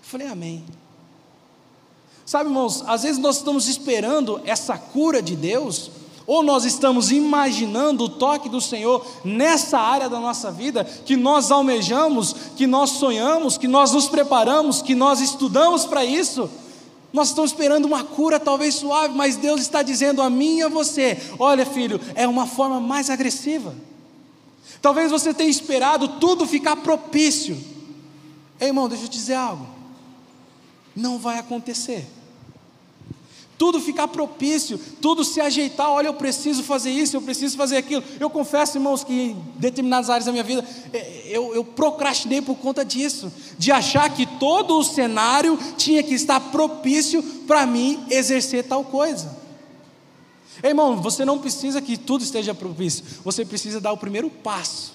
[0.03, 0.65] Falei, amém.
[2.25, 5.91] Sabe, irmãos, às vezes nós estamos esperando essa cura de Deus,
[6.27, 11.53] Ou nós estamos imaginando o toque do Senhor nessa área da nossa vida que nós
[11.53, 16.51] almejamos, que nós sonhamos, que nós nos preparamos, que nós estudamos para isso.
[17.17, 20.69] Nós estamos esperando uma cura talvez suave, mas Deus está dizendo a mim e a
[20.69, 23.75] você: olha, filho, é uma forma mais agressiva.
[24.83, 27.57] Talvez você tenha esperado tudo ficar propício.
[28.61, 29.67] Ei, irmão, deixa eu te dizer algo.
[30.95, 32.07] Não vai acontecer
[33.59, 35.91] tudo ficar propício, tudo se ajeitar.
[35.91, 38.03] Olha, eu preciso fazer isso, eu preciso fazer aquilo.
[38.21, 42.57] Eu confesso, irmãos, que em determinadas áreas da minha vida é, eu, eu procrastinei por
[42.57, 48.65] conta disso, de achar que todo o cenário tinha que estar propício para mim exercer
[48.65, 49.37] tal coisa.
[50.63, 54.95] Irmão, você não precisa que tudo esteja propício, você precisa dar o primeiro passo.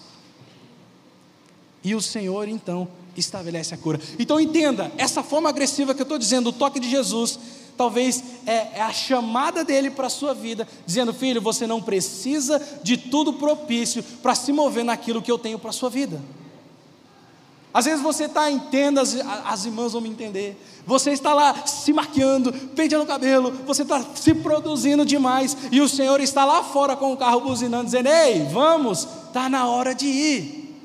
[1.84, 4.00] E o Senhor então estabelece a cura.
[4.18, 7.40] Então entenda, essa forma agressiva que eu estou dizendo, o toque de Jesus,
[7.82, 12.62] talvez é, é a chamada dele para a sua vida, dizendo: Filho, você não precisa
[12.84, 16.22] de tudo propício para se mover naquilo que eu tenho para a sua vida.
[17.74, 20.62] Às vezes você está em tendas, as irmãs vão me entender.
[20.86, 25.90] Você está lá se maquiando, penteando o cabelo, você está se produzindo demais, e o
[25.90, 30.06] Senhor está lá fora com o carro buzinando, dizendo: Ei, vamos, está na hora de
[30.06, 30.78] ir.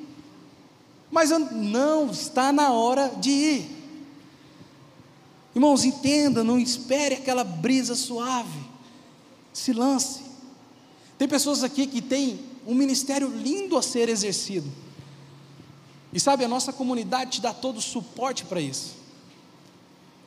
[1.10, 3.75] Mas eu, não, está na hora de ir.
[5.56, 8.60] Irmãos, entenda, não espere aquela brisa suave.
[9.54, 10.20] Se lance.
[11.16, 14.70] Tem pessoas aqui que têm um ministério lindo a ser exercido.
[16.12, 18.96] E sabe, a nossa comunidade te dá todo o suporte para isso.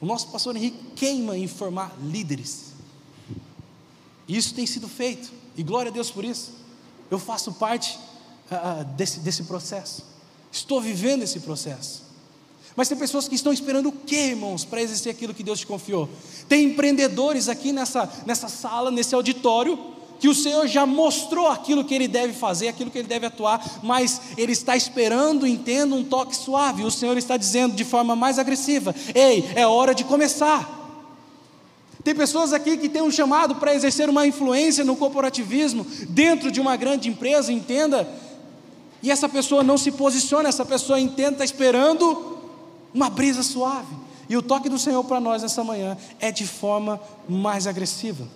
[0.01, 2.73] O nosso pastor Henrique queima em formar líderes.
[4.27, 5.31] E isso tem sido feito.
[5.55, 6.53] E glória a Deus por isso.
[7.11, 7.99] Eu faço parte
[8.51, 10.03] uh, desse, desse processo.
[10.51, 12.09] Estou vivendo esse processo.
[12.75, 15.67] Mas tem pessoas que estão esperando o quê, irmãos, para exercer aquilo que Deus te
[15.67, 16.08] confiou?
[16.47, 19.77] Tem empreendedores aqui nessa, nessa sala, nesse auditório,
[20.19, 23.79] que o Senhor já mostrou aquilo que ele deve fazer, aquilo que ele deve atuar,
[23.82, 26.84] mas ele está esperando, entenda, um toque suave.
[26.84, 30.77] O Senhor está dizendo de forma mais agressiva: Ei, é hora de começar.
[32.03, 36.60] Tem pessoas aqui que têm um chamado para exercer uma influência no corporativismo, dentro de
[36.60, 38.08] uma grande empresa, entenda,
[39.01, 42.38] e essa pessoa não se posiciona, essa pessoa entenda, está esperando
[42.93, 43.95] uma brisa suave.
[44.30, 48.28] E o toque do Senhor para nós nessa manhã é de forma mais agressiva.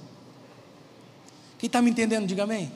[1.60, 2.72] Quem está me entendendo, diga amém.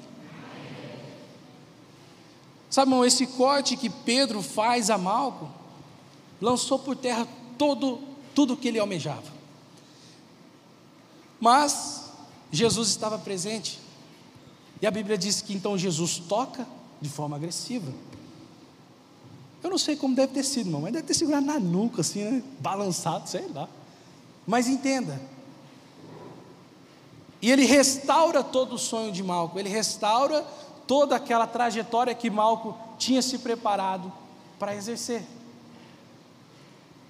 [2.70, 5.50] Sabe, irmão, esse corte que Pedro faz a Malco
[6.40, 8.00] lançou por terra todo,
[8.36, 9.38] tudo o que ele almejava.
[11.40, 12.12] Mas
[12.52, 13.80] Jesus estava presente.
[14.82, 16.68] E a Bíblia diz que então Jesus toca
[17.02, 17.92] de forma agressiva.
[19.63, 22.24] Eu não sei como deve ter sido, irmão, mas deve ter segurado na nuca, assim,
[22.24, 22.43] né?
[22.60, 23.67] balançado, sei lá.
[24.46, 25.20] Mas entenda.
[27.41, 30.46] E ele restaura todo o sonho de Malco, ele restaura
[30.88, 34.12] toda aquela trajetória que Malco tinha se preparado
[34.58, 35.24] para exercer.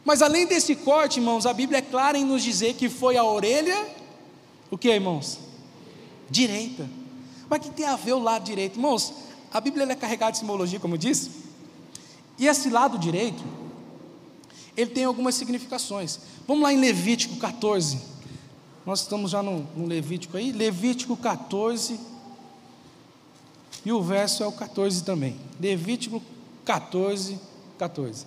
[0.04, 3.24] Mas além desse corte, irmãos, a Bíblia é clara em nos dizer que foi a
[3.24, 3.88] orelha,
[4.72, 5.40] o que, irmãos?
[6.30, 6.90] Direita.
[7.50, 8.78] Mas que tem a ver o lado direito?
[8.78, 9.14] Irmãos,
[9.54, 11.47] a Bíblia é carregada de simbologia, como eu disse.
[12.38, 13.44] E esse lado direito,
[14.76, 16.20] ele tem algumas significações.
[16.48, 18.00] Vamos lá em Levítico 14.
[18.86, 20.52] Nós estamos já no, no Levítico aí.
[20.52, 22.00] Levítico 14.
[23.84, 25.36] E o verso é o 14 também.
[25.60, 26.22] Levítico
[26.64, 27.40] 14,
[27.78, 28.26] 14.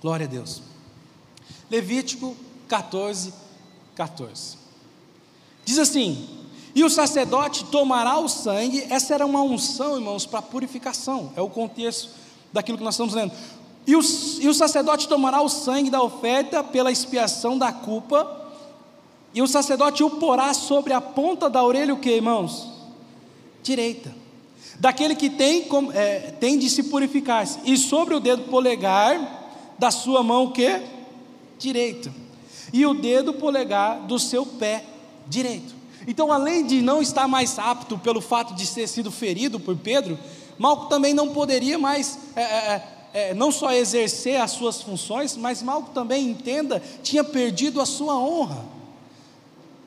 [0.00, 0.62] Glória a Deus.
[1.70, 2.36] Levítico
[2.68, 3.32] 14,
[3.94, 4.56] 14.
[5.64, 6.39] Diz assim:
[6.74, 11.48] e o sacerdote tomará o sangue, essa era uma unção, irmãos, para purificação, é o
[11.48, 12.10] contexto
[12.52, 13.32] daquilo que nós estamos lendo.
[13.86, 14.00] E o,
[14.40, 18.38] e o sacerdote tomará o sangue da oferta pela expiação da culpa,
[19.34, 22.68] e o sacerdote o porá sobre a ponta da orelha, o que, irmãos?
[23.62, 24.14] Direita.
[24.78, 30.22] Daquele que tem, é, tem de se purificar, e sobre o dedo polegar da sua
[30.22, 30.82] mão, o que?
[31.58, 32.12] Direita.
[32.72, 34.84] E o dedo polegar do seu pé
[35.26, 35.79] direito.
[36.06, 40.18] Então, além de não estar mais apto pelo fato de ter sido ferido por Pedro,
[40.58, 45.36] Malco também não poderia mais, é, é, é, é, não só exercer as suas funções,
[45.36, 48.64] mas Malco também, entenda, tinha perdido a sua honra.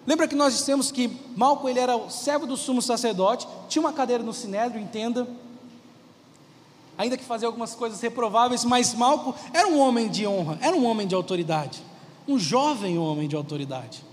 [0.05, 3.93] Lembra que nós dissemos que Malco ele era o servo do sumo sacerdote, tinha uma
[3.93, 5.27] cadeira no sinédrio, entenda,
[6.97, 10.85] ainda que fazia algumas coisas reprováveis, mas Malco era um homem de honra, era um
[10.85, 11.81] homem de autoridade,
[12.27, 14.03] um jovem homem de autoridade.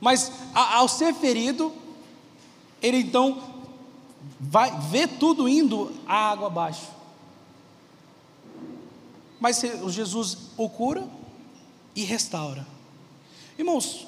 [0.00, 1.72] Mas ao ser ferido,
[2.80, 3.42] ele então
[4.38, 6.88] vai ver tudo indo a água abaixo.
[9.38, 11.06] Mas Jesus o cura
[11.94, 12.66] e restaura.
[13.58, 14.06] Irmãos,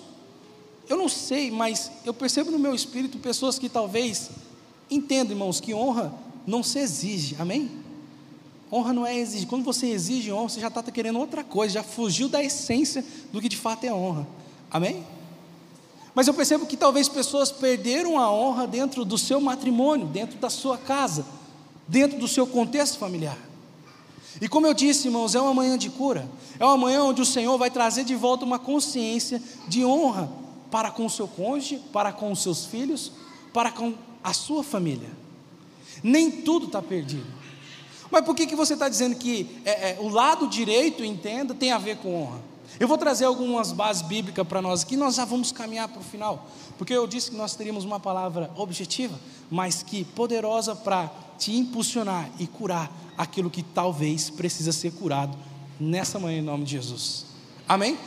[0.88, 4.30] eu não sei, mas eu percebo no meu espírito pessoas que talvez
[4.90, 6.12] entendam, irmãos, que honra
[6.46, 7.70] não se exige, amém?
[8.70, 9.46] Honra não é exigir.
[9.46, 13.40] Quando você exige honra, você já está querendo outra coisa, já fugiu da essência do
[13.40, 14.26] que de fato é honra,
[14.70, 15.04] amém?
[16.14, 20.50] Mas eu percebo que talvez pessoas perderam a honra dentro do seu matrimônio, dentro da
[20.50, 21.24] sua casa,
[21.88, 23.38] dentro do seu contexto familiar.
[24.40, 27.26] E como eu disse, irmãos, é uma manhã de cura, é uma manhã onde o
[27.26, 30.30] Senhor vai trazer de volta uma consciência de honra
[30.70, 33.12] para com o seu cônjuge, para com os seus filhos,
[33.52, 35.10] para com a sua família.
[36.02, 37.26] Nem tudo está perdido.
[38.10, 41.72] Mas por que, que você está dizendo que é, é, o lado direito, entenda, tem
[41.72, 42.51] a ver com honra?
[42.80, 46.04] Eu vou trazer algumas bases bíblicas para nós aqui, nós já vamos caminhar para o
[46.04, 46.48] final,
[46.78, 49.18] porque eu disse que nós teríamos uma palavra objetiva,
[49.50, 55.36] mas que poderosa para te impulsionar e curar aquilo que talvez precisa ser curado
[55.78, 57.26] nessa manhã em nome de Jesus.
[57.68, 57.98] Amém?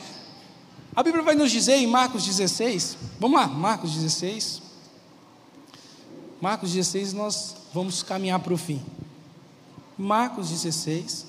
[0.95, 4.61] A Bíblia vai nos dizer em Marcos 16, vamos lá, Marcos 16.
[6.41, 8.81] Marcos 16, nós vamos caminhar para o fim.
[9.97, 11.24] Marcos 16.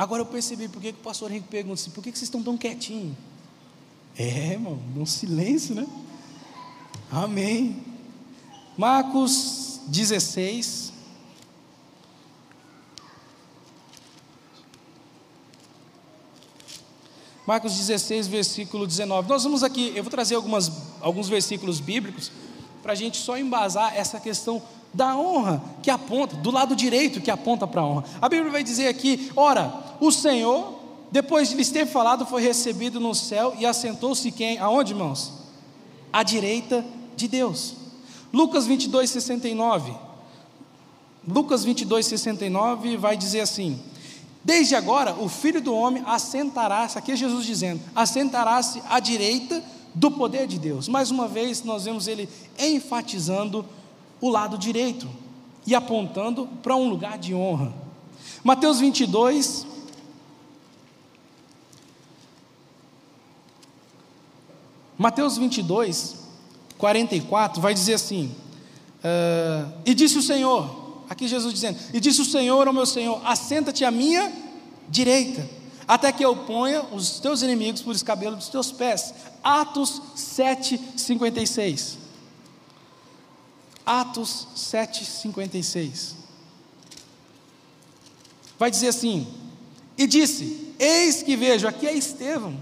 [0.00, 2.42] Agora eu percebi por que, o pastor Henrique pergunta assim, por que, que vocês estão
[2.42, 3.14] tão quietinhos?
[4.16, 5.86] É, irmão, num silêncio, né?
[7.12, 7.84] Amém.
[8.78, 10.94] Marcos 16.
[17.46, 19.28] Marcos 16, versículo 19.
[19.28, 20.72] Nós vamos aqui, eu vou trazer algumas,
[21.02, 22.32] alguns versículos bíblicos
[22.82, 27.30] para a gente só embasar essa questão da honra que aponta, do lado direito que
[27.30, 28.04] aponta para a honra.
[28.20, 30.78] A Bíblia vai dizer aqui: ora, o Senhor,
[31.10, 34.58] depois de lhes ter falado, foi recebido no céu e assentou-se quem?
[34.58, 35.32] Aonde, irmãos?
[36.12, 36.84] À direita
[37.16, 37.74] de Deus.
[38.32, 39.92] Lucas 22, 69.
[41.26, 43.80] Lucas 22, 69 vai dizer assim:
[44.42, 49.62] Desde agora o filho do homem assentará-se, aqui é Jesus dizendo, assentará-se à direita
[49.94, 50.88] do poder de Deus.
[50.88, 52.28] Mais uma vez, nós vemos ele
[52.58, 53.66] enfatizando
[54.28, 55.08] lado direito
[55.66, 57.72] e apontando para um lugar de honra.
[58.42, 59.66] Mateus 22.
[64.98, 66.16] Mateus 22,
[66.76, 68.34] 44, vai dizer assim:
[68.98, 73.18] uh, E disse o Senhor, aqui Jesus dizendo: E disse o Senhor ao meu Senhor:
[73.24, 74.30] Assenta-te à minha
[74.90, 75.48] direita,
[75.88, 79.14] até que eu ponha os teus inimigos por escabelo dos teus pés.
[79.42, 81.99] Atos 7, 56.
[83.84, 86.14] Atos 7,56.
[88.58, 89.26] Vai dizer assim:
[89.96, 92.58] E disse: Eis que vejo, aqui é Estevão,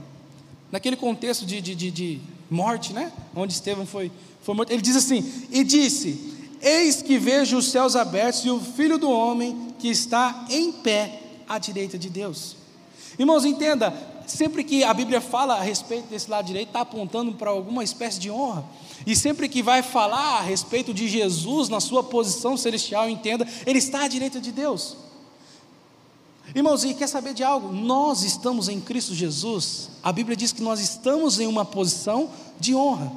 [0.70, 3.12] naquele contexto de, de, de, de morte, né?
[3.34, 4.10] Onde Estevão foi,
[4.42, 4.70] foi morto.
[4.70, 9.10] Ele diz assim: E disse: Eis que vejo os céus abertos e o filho do
[9.10, 12.56] homem que está em pé à direita de Deus.
[13.18, 13.92] Irmãos, entenda,
[14.32, 18.18] sempre que a Bíblia fala a respeito desse lado direito, está apontando para alguma espécie
[18.18, 18.64] de honra.
[19.06, 23.78] E sempre que vai falar a respeito de Jesus na sua posição celestial, entenda, ele
[23.78, 24.96] está à direita de Deus.
[26.54, 27.72] Irmãos, e quer saber de algo?
[27.72, 29.90] Nós estamos em Cristo Jesus.
[30.02, 33.12] A Bíblia diz que nós estamos em uma posição de honra.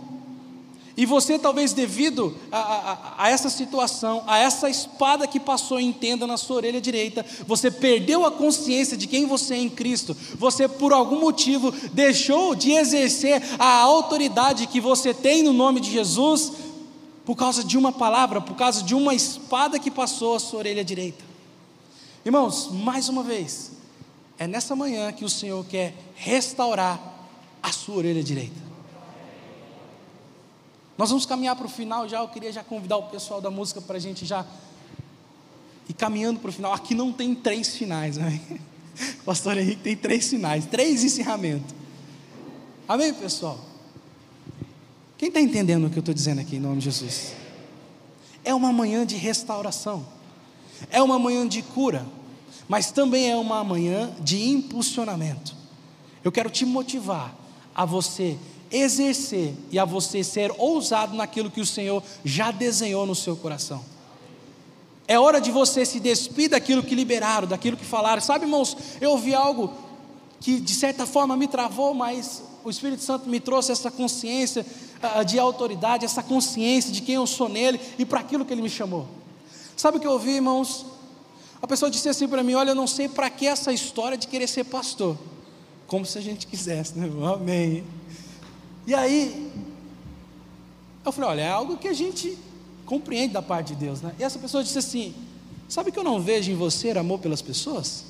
[1.01, 5.91] E você, talvez devido a, a, a, essa situação, a essa espada que passou em
[5.91, 10.15] tenda na sua orelha direita, você perdeu a consciência de quem você é em Cristo.
[10.35, 15.89] Você, por algum motivo, deixou de exercer a autoridade que você tem no nome de
[15.89, 16.51] Jesus,
[17.25, 20.85] por causa de uma palavra, por causa de uma espada que passou a sua orelha
[20.85, 21.23] direita.
[22.23, 23.71] Irmãos, mais uma vez,
[24.37, 27.01] é nessa manhã que o Senhor quer restaurar
[27.63, 28.70] a sua orelha direita.
[30.97, 32.19] Nós vamos caminhar para o final já.
[32.19, 34.45] Eu queria já convidar o pessoal da música para a gente já
[35.89, 36.73] ir caminhando para o final.
[36.73, 38.39] Aqui não tem três finais, né?
[39.25, 41.73] Pastor Henrique tem três finais, três encerramentos.
[42.87, 43.57] Amém, pessoal?
[45.17, 47.33] Quem está entendendo o que eu estou dizendo aqui em nome de Jesus?
[48.43, 50.05] É uma manhã de restauração,
[50.89, 52.05] é uma manhã de cura,
[52.67, 55.55] mas também é uma manhã de impulsionamento.
[56.23, 57.35] Eu quero te motivar
[57.73, 58.37] a você
[58.71, 63.83] exercer e a você ser ousado naquilo que o Senhor já desenhou no seu coração.
[65.07, 68.21] É hora de você se despir daquilo que liberaram, daquilo que falaram.
[68.21, 69.73] Sabe, irmãos, eu ouvi algo
[70.39, 74.65] que de certa forma me travou, mas o Espírito Santo me trouxe essa consciência
[75.19, 78.61] uh, de autoridade, essa consciência de quem eu sou nele e para aquilo que ele
[78.61, 79.07] me chamou.
[79.75, 80.85] Sabe o que eu ouvi, irmãos?
[81.61, 84.27] A pessoa disse assim para mim: Olha, eu não sei para que essa história de
[84.27, 85.17] querer ser pastor.
[85.87, 87.09] Como se a gente quisesse, né?
[87.33, 87.83] Amém.
[88.85, 89.51] E aí,
[91.05, 92.37] eu falei: olha, é algo que a gente
[92.85, 94.13] compreende da parte de Deus, né?
[94.19, 95.15] E essa pessoa disse assim:
[95.67, 98.05] sabe que eu não vejo em você amor pelas pessoas?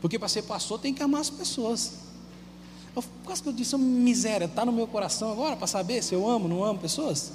[0.00, 1.92] Porque para ser pastor tem que amar as pessoas.
[2.94, 6.28] Eu, quase que eu disse, miséria, está no meu coração agora para saber se eu
[6.28, 7.32] amo ou não amo pessoas?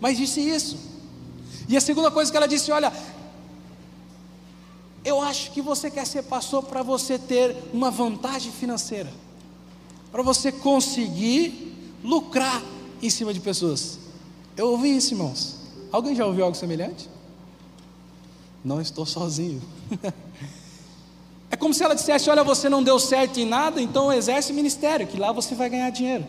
[0.00, 0.78] Mas disse isso.
[1.68, 2.92] E a segunda coisa que ela disse: olha,
[5.04, 9.12] eu acho que você quer ser pastor para você ter uma vantagem financeira,
[10.10, 12.62] para você conseguir lucrar
[13.02, 13.98] em cima de pessoas.
[14.56, 15.56] Eu ouvi isso, irmãos.
[15.92, 17.08] Alguém já ouviu algo semelhante?
[18.64, 19.62] Não estou sozinho.
[21.50, 25.06] é como se ela dissesse: Olha, você não deu certo em nada, então exerce ministério,
[25.06, 26.26] que lá você vai ganhar dinheiro.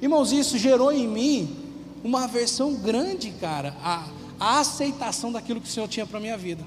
[0.00, 1.56] Irmãos, isso gerou em mim
[2.04, 4.06] uma aversão grande, cara, a,
[4.38, 6.64] a aceitação daquilo que o Senhor tinha para a minha vida.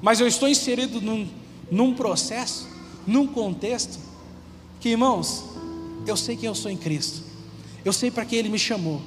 [0.00, 1.28] Mas eu estou inserido num,
[1.70, 2.68] num processo,
[3.06, 3.98] num contexto,
[4.80, 5.44] que, irmãos,
[6.06, 7.22] eu sei quem eu sou em Cristo,
[7.84, 9.00] eu sei para que Ele me chamou,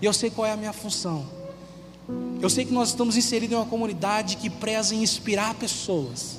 [0.00, 1.26] e eu sei qual é a minha função.
[2.40, 6.38] Eu sei que nós estamos inseridos em uma comunidade que preza em inspirar pessoas.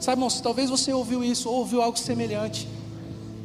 [0.00, 2.68] Sabe, irmãos, talvez você ouviu isso ou ouviu algo semelhante.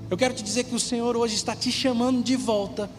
[0.09, 2.89] Eu quero te dizer que o Senhor hoje está te chamando de volta,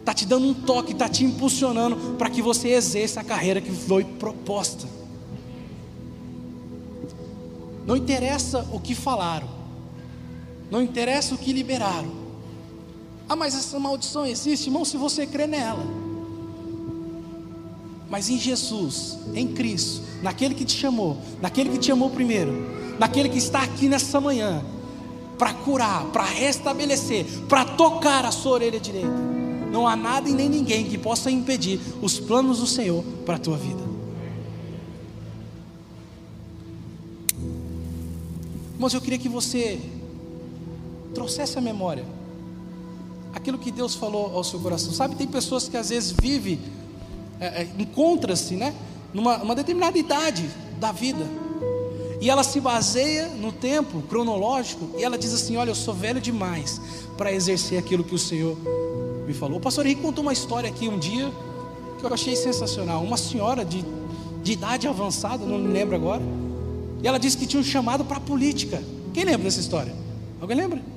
[0.00, 3.70] está te dando um toque, está te impulsionando para que você exerça a carreira que
[3.70, 4.86] foi proposta.
[7.86, 9.48] Não interessa o que falaram,
[10.70, 12.26] não interessa o que liberaram.
[13.28, 16.06] Ah, mas essa maldição existe, irmão, se você crê nela
[18.08, 22.52] mas em Jesus, em Cristo, naquele que te chamou, naquele que te chamou primeiro,
[22.98, 24.64] naquele que está aqui nessa manhã,
[25.36, 29.36] para curar, para restabelecer, para tocar a sua orelha direita.
[29.70, 33.38] Não há nada e nem ninguém que possa impedir os planos do Senhor para a
[33.38, 33.84] tua vida.
[38.78, 39.80] Mas eu queria que você
[41.16, 42.04] trouxesse a memória
[43.36, 44.92] aquilo que Deus falou ao seu coração.
[44.92, 46.58] Sabe, tem pessoas que às vezes vivem
[47.38, 48.74] é, é, encontra-se né,
[49.12, 50.48] numa determinada idade
[50.80, 51.24] da vida.
[52.18, 56.18] E ela se baseia no tempo cronológico e ela diz assim: Olha, eu sou velho
[56.20, 56.80] demais
[57.16, 58.56] para exercer aquilo que o Senhor
[59.26, 59.58] me falou.
[59.58, 61.30] O pastor Henrique contou uma história aqui um dia
[61.98, 63.02] que eu achei sensacional.
[63.02, 63.84] Uma senhora de,
[64.42, 66.22] de idade avançada, não me lembro agora,
[67.02, 68.82] e ela disse que tinha um chamado para a política.
[69.12, 69.94] Quem lembra dessa história?
[70.40, 70.95] Alguém lembra?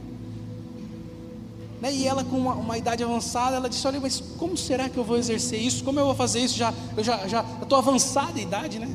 [1.82, 1.94] Né?
[1.94, 5.04] E ela, com uma, uma, idade avançada, ela disse: Olha, mas como será que eu
[5.04, 5.84] vou exercer isso?
[5.84, 6.58] Como eu vou fazer isso?
[6.58, 8.88] Já, eu já estou avançada em idade, né?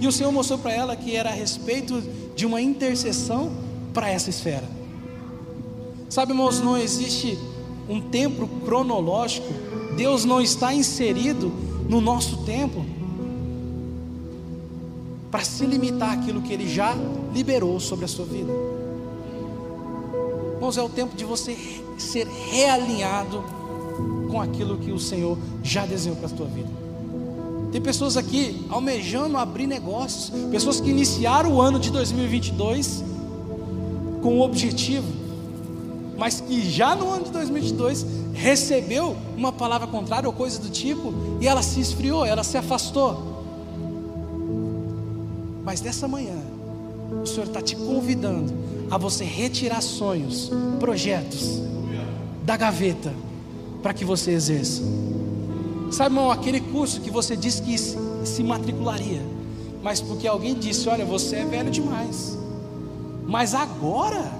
[0.00, 2.02] E o Senhor mostrou para ela que era a respeito
[2.34, 3.52] de uma intercessão
[3.94, 4.64] para essa esfera.
[6.08, 7.38] Sabe, irmãos, não existe
[7.88, 9.46] um tempo cronológico,
[9.96, 11.52] Deus não está inserido
[11.88, 12.84] no nosso tempo
[15.30, 16.94] para se limitar àquilo que Ele já
[17.32, 18.52] liberou sobre a sua vida.
[20.54, 21.52] Irmãos, é o tempo de você
[22.02, 23.44] ser realinhado
[24.30, 26.68] com aquilo que o Senhor já desenhou para a tua vida.
[27.72, 33.04] Tem pessoas aqui almejando abrir negócios, pessoas que iniciaram o ano de 2022
[34.22, 35.06] com um objetivo,
[36.16, 41.12] mas que já no ano de 2022 recebeu uma palavra contrária ou coisa do tipo
[41.40, 43.36] e ela se esfriou, ela se afastou.
[45.64, 46.38] Mas nessa manhã,
[47.22, 48.52] o Senhor está te convidando
[48.90, 51.60] a você retirar sonhos, projetos,
[52.46, 53.12] da gaveta
[53.82, 54.82] para que você exerça.
[55.90, 59.20] Sabe, irmão, aquele curso que você disse que se matricularia,
[59.82, 62.38] mas porque alguém disse: Olha, você é velho demais.
[63.26, 64.30] Mas agora,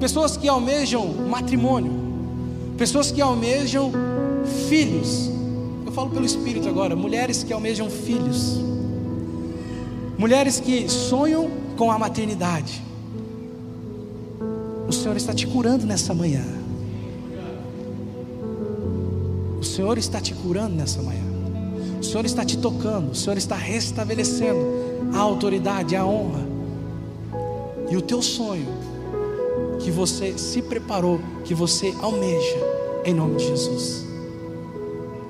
[0.00, 1.92] pessoas que almejam matrimônio,
[2.78, 3.92] pessoas que almejam
[4.68, 5.30] filhos,
[5.84, 8.58] eu falo pelo Espírito agora, mulheres que almejam filhos,
[10.16, 12.82] mulheres que sonham com a maternidade,
[14.92, 16.44] o Senhor está te curando nessa manhã.
[19.58, 21.24] O Senhor está te curando nessa manhã.
[21.98, 23.12] O Senhor está te tocando.
[23.12, 24.60] O Senhor está restabelecendo
[25.14, 26.46] a autoridade, a honra.
[27.90, 28.68] E o teu sonho
[29.80, 32.58] que você se preparou, que você almeja,
[33.06, 34.04] em nome de Jesus.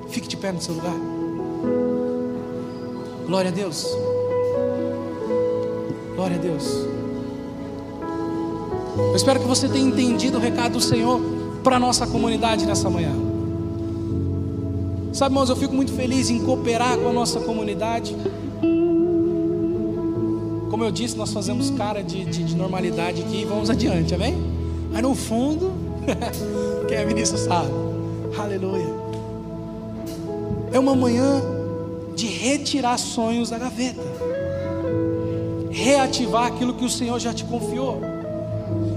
[0.08, 0.96] Fique de pé no seu lugar.
[3.28, 3.86] Glória a Deus.
[6.16, 6.91] Glória a Deus.
[8.96, 11.20] Eu espero que você tenha entendido o recado do Senhor
[11.62, 13.12] para a nossa comunidade nessa manhã.
[15.12, 18.16] Sabe, irmãos, eu fico muito feliz em cooperar com a nossa comunidade.
[20.70, 24.34] Como eu disse, nós fazemos cara de, de, de normalidade aqui e vamos adiante, amém?
[24.94, 25.72] Aí no fundo,
[26.88, 27.70] quem é ministro sabe,
[28.38, 29.02] aleluia.
[30.72, 31.42] É uma manhã
[32.14, 34.02] de retirar sonhos da gaveta,
[35.70, 38.11] reativar aquilo que o Senhor já te confiou.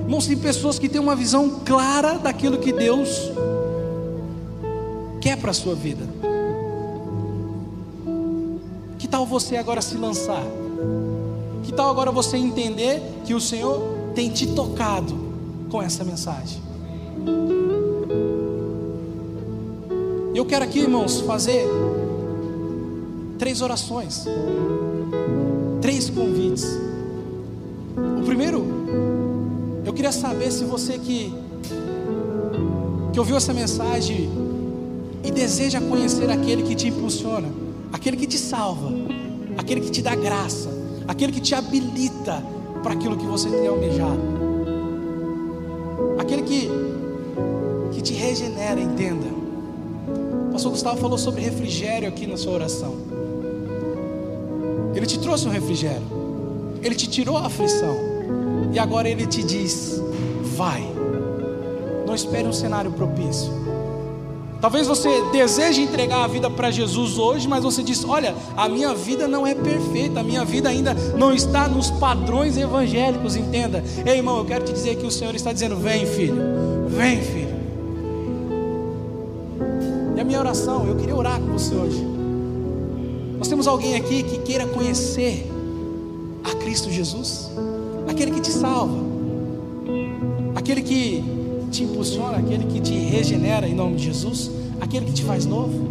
[0.05, 3.31] Irmãos, tem pessoas que têm uma visão clara daquilo que Deus
[5.19, 6.07] quer para a sua vida.
[8.99, 10.45] Que tal você agora se lançar?
[11.63, 13.81] Que tal agora você entender que o Senhor
[14.13, 15.17] tem te tocado
[15.71, 16.61] com essa mensagem?
[20.35, 21.65] Eu quero aqui, irmãos, fazer
[23.39, 24.25] três orações,
[25.81, 26.65] três convites.
[28.21, 28.64] O primeiro,
[30.15, 31.33] saber se você que,
[33.13, 34.29] que ouviu essa mensagem
[35.23, 37.49] e deseja conhecer aquele que te impulsiona,
[37.91, 38.91] aquele que te salva,
[39.57, 40.69] aquele que te dá graça,
[41.07, 42.43] aquele que te habilita
[42.83, 44.21] para aquilo que você tem almejado,
[46.19, 46.69] aquele que,
[47.93, 49.25] que te regenera, entenda.
[50.49, 52.95] O pastor Gustavo falou sobre refrigério aqui na sua oração.
[54.95, 56.05] Ele te trouxe um refrigério,
[56.81, 57.97] ele te tirou a aflição,
[58.71, 59.94] e agora ele te diz:
[60.55, 60.83] vai,
[62.05, 63.51] não espere um cenário propício.
[64.65, 68.95] Talvez você deseje entregar a vida para Jesus hoje, mas você diz: Olha, a minha
[68.95, 73.83] vida não é perfeita, a minha vida ainda não está nos padrões evangélicos, entenda.
[74.05, 76.35] Ei, irmão, eu quero te dizer que o Senhor está dizendo: Vem, filho,
[76.87, 77.55] vem, filho.
[80.15, 82.03] E a minha oração, eu queria orar com você hoje.
[83.37, 85.47] Nós temos alguém aqui que queira conhecer
[86.43, 87.51] a Cristo Jesus,
[88.07, 89.04] aquele que te salva,
[90.65, 91.23] aquele que
[91.71, 94.49] te impulsiona, aquele que te regenera em nome de Jesus,
[94.81, 95.89] aquele que te faz novo.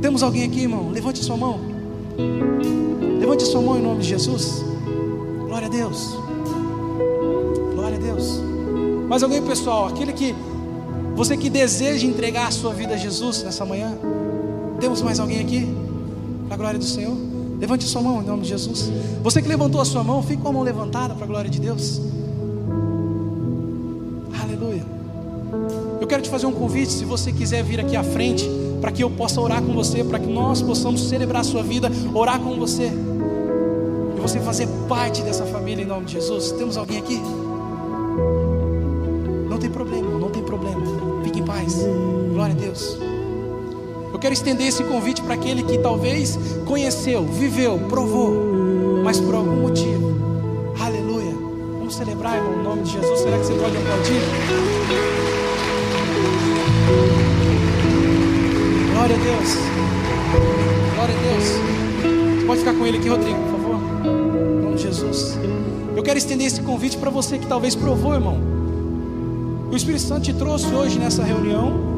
[0.00, 0.90] Temos alguém aqui, irmão?
[0.90, 1.60] Levante sua mão.
[3.20, 4.64] Levante sua mão em nome de Jesus.
[5.46, 6.16] Glória a Deus.
[7.76, 8.40] Glória a Deus.
[9.08, 9.86] Mais alguém, pessoal?
[9.86, 10.34] Aquele que
[11.14, 13.96] você que deseja entregar a sua vida a Jesus nessa manhã.
[14.80, 15.72] Temos mais alguém aqui?
[16.46, 17.16] Para a glória do Senhor.
[17.60, 18.90] Levante sua mão em nome de Jesus.
[19.22, 21.60] Você que levantou a sua mão, fique com a mão levantada para a glória de
[21.60, 22.00] Deus.
[26.12, 28.46] Quero te fazer um convite, se você quiser vir aqui à frente,
[28.82, 31.90] para que eu possa orar com você, para que nós possamos celebrar a sua vida,
[32.12, 32.92] orar com você,
[34.14, 36.52] e você fazer parte dessa família em nome de Jesus.
[36.52, 37.18] Temos alguém aqui?
[39.48, 40.82] Não tem problema, não tem problema.
[41.24, 41.78] Fique em paz.
[42.30, 42.98] Glória a Deus.
[44.12, 49.62] Eu quero estender esse convite para aquele que talvez conheceu, viveu, provou, mas por algum
[49.62, 50.12] motivo.
[50.78, 51.32] Aleluia.
[51.78, 53.18] Vamos celebrar, irmão, em nome de Jesus.
[53.18, 55.41] Será que você pode aplaudir?
[58.92, 59.56] Glória a Deus.
[60.94, 61.44] Glória a Deus.
[62.38, 63.80] Você pode ficar com ele aqui, Rodrigo, por favor?
[64.04, 65.38] Em nome de Jesus.
[65.96, 68.38] Eu quero estender esse convite para você que talvez provou, irmão.
[69.70, 71.92] O Espírito Santo te trouxe hoje nessa reunião.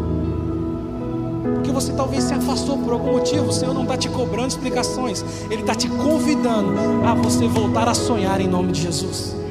[1.54, 3.48] Porque você talvez se afastou por algum motivo.
[3.48, 5.24] O Senhor não está te cobrando explicações.
[5.50, 6.72] Ele está te convidando
[7.06, 9.43] a você voltar a sonhar em nome de Jesus.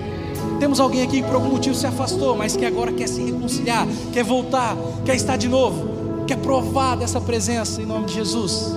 [0.64, 3.86] Temos alguém aqui que por algum motivo se afastou, mas que agora quer se reconciliar,
[4.14, 8.72] quer voltar, quer estar de novo quer provar dessa presença em nome de Jesus?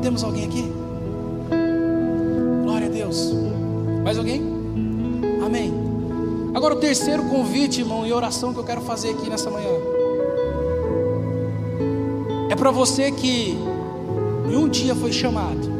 [0.00, 0.72] Temos alguém aqui?
[2.62, 3.34] Glória a Deus.
[4.04, 4.40] Mais alguém?
[5.44, 5.74] Amém.
[6.54, 9.68] Agora o terceiro convite, irmão, e oração que eu quero fazer aqui nessa manhã.
[12.48, 13.58] É para você que
[14.48, 15.74] em um dia foi chamado.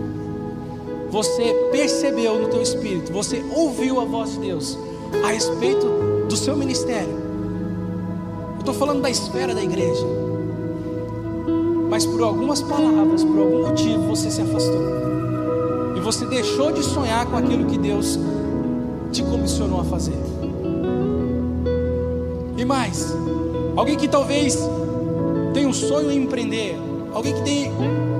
[1.08, 4.76] Você percebeu no teu espírito, você ouviu a voz de Deus
[5.24, 5.86] a respeito
[6.28, 7.16] do seu ministério.
[8.54, 10.06] Eu estou falando da esfera da igreja
[11.88, 15.96] mas por algumas palavras, por algum motivo, você se afastou.
[15.96, 18.18] E você deixou de sonhar com aquilo que Deus
[19.12, 20.18] te comissionou a fazer.
[22.56, 23.14] E mais,
[23.76, 24.58] alguém que talvez
[25.54, 26.76] tenha um sonho em empreender,
[27.14, 27.72] alguém que tem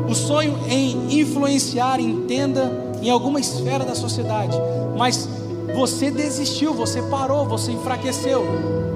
[0.08, 2.72] o sonho em influenciar, entenda
[3.02, 4.56] em alguma esfera da sociedade,
[4.96, 5.28] mas
[5.74, 8.44] você desistiu, você parou, você enfraqueceu.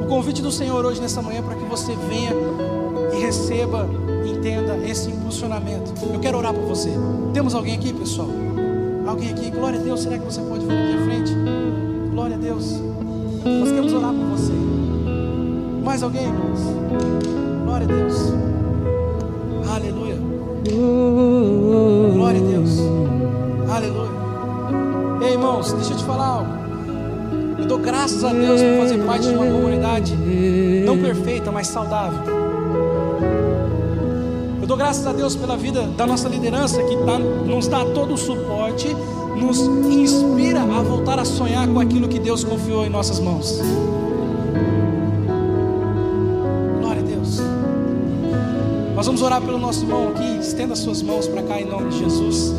[0.02, 2.32] O convite do Senhor hoje nessa manhã é para que você venha
[3.12, 3.88] e receba
[4.40, 5.92] entenda esse impulsionamento.
[6.12, 6.90] Eu quero orar por você.
[7.32, 8.28] Temos alguém aqui, pessoal?
[9.06, 9.50] Alguém aqui?
[9.50, 10.00] Glória a Deus.
[10.00, 11.32] Será que você pode vir aqui à frente?
[12.10, 12.80] Glória a Deus.
[13.44, 14.52] Nós queremos orar por você.
[15.84, 16.60] Mais alguém, irmãos?
[17.64, 18.14] Glória a Deus.
[19.70, 20.18] Aleluia.
[22.14, 22.78] Glória a Deus.
[23.70, 24.10] Aleluia.
[25.22, 26.59] Ei, irmãos, deixa eu te falar algo.
[27.60, 30.16] Eu dou graças a Deus por fazer parte de uma comunidade
[30.84, 32.40] não perfeita, mas saudável
[34.70, 38.16] dou graças a Deus pela vida da nossa liderança que tá, nos dá todo o
[38.16, 38.86] suporte,
[39.36, 43.60] nos inspira a voltar a sonhar com aquilo que Deus confiou em nossas mãos.
[46.80, 47.40] Glória a Deus.
[48.94, 50.38] Nós vamos orar pelo nosso irmão aqui.
[50.38, 52.54] Estenda suas mãos para cá em nome de Jesus.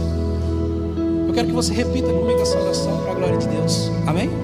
[1.30, 3.90] Eu quero que você repita comigo essa oração para a glória de Deus.
[4.06, 4.41] Amém?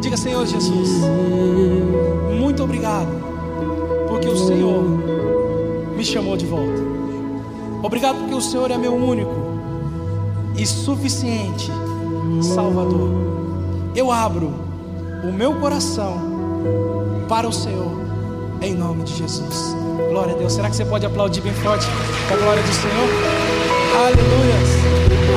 [0.00, 0.88] Diga, Senhor Jesus,
[2.38, 3.08] muito obrigado,
[4.08, 4.82] porque o Senhor
[5.96, 6.80] me chamou de volta.
[7.82, 9.34] Obrigado porque o Senhor é meu único
[10.56, 11.70] e suficiente
[12.42, 13.10] Salvador.
[13.94, 14.52] Eu abro
[15.22, 16.16] o meu coração
[17.28, 17.92] para o Senhor,
[18.62, 19.76] em nome de Jesus.
[20.10, 20.52] Glória a Deus.
[20.52, 21.86] Será que você pode aplaudir bem forte
[22.32, 23.08] a glória do Senhor?
[23.96, 24.70] Aleluias,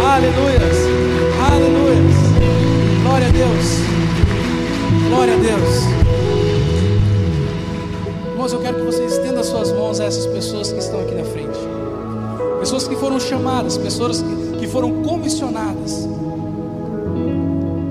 [0.06, 0.78] aleluias,
[1.52, 2.16] aleluias.
[3.04, 4.03] Glória a Deus,
[5.14, 5.70] glória a Deus.
[8.32, 11.24] Irmãos, eu quero que vocês estendam suas mãos a essas pessoas que estão aqui na
[11.24, 11.60] frente.
[12.60, 16.08] Pessoas que foram chamadas, pessoas que, que foram comissionadas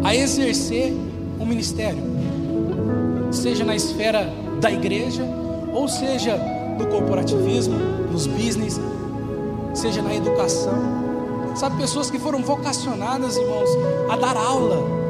[0.03, 0.93] a exercer
[1.39, 2.03] o ministério,
[3.31, 4.29] seja na esfera
[4.61, 5.23] da igreja,
[5.73, 6.37] ou seja
[6.77, 7.79] no corporativismo,
[8.11, 8.81] nos business,
[9.75, 10.75] seja na educação.
[11.55, 13.69] Sabe, pessoas que foram vocacionadas, irmãos,
[14.11, 15.02] a dar aula,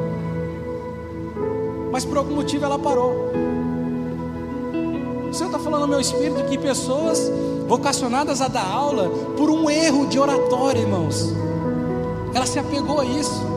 [1.93, 3.31] mas por algum motivo ela parou.
[5.29, 7.31] O Senhor está falando no meu espírito que pessoas
[7.69, 11.33] vocacionadas a dar aula por um erro de oratória, irmãos,
[12.33, 13.53] ela se apegou a isso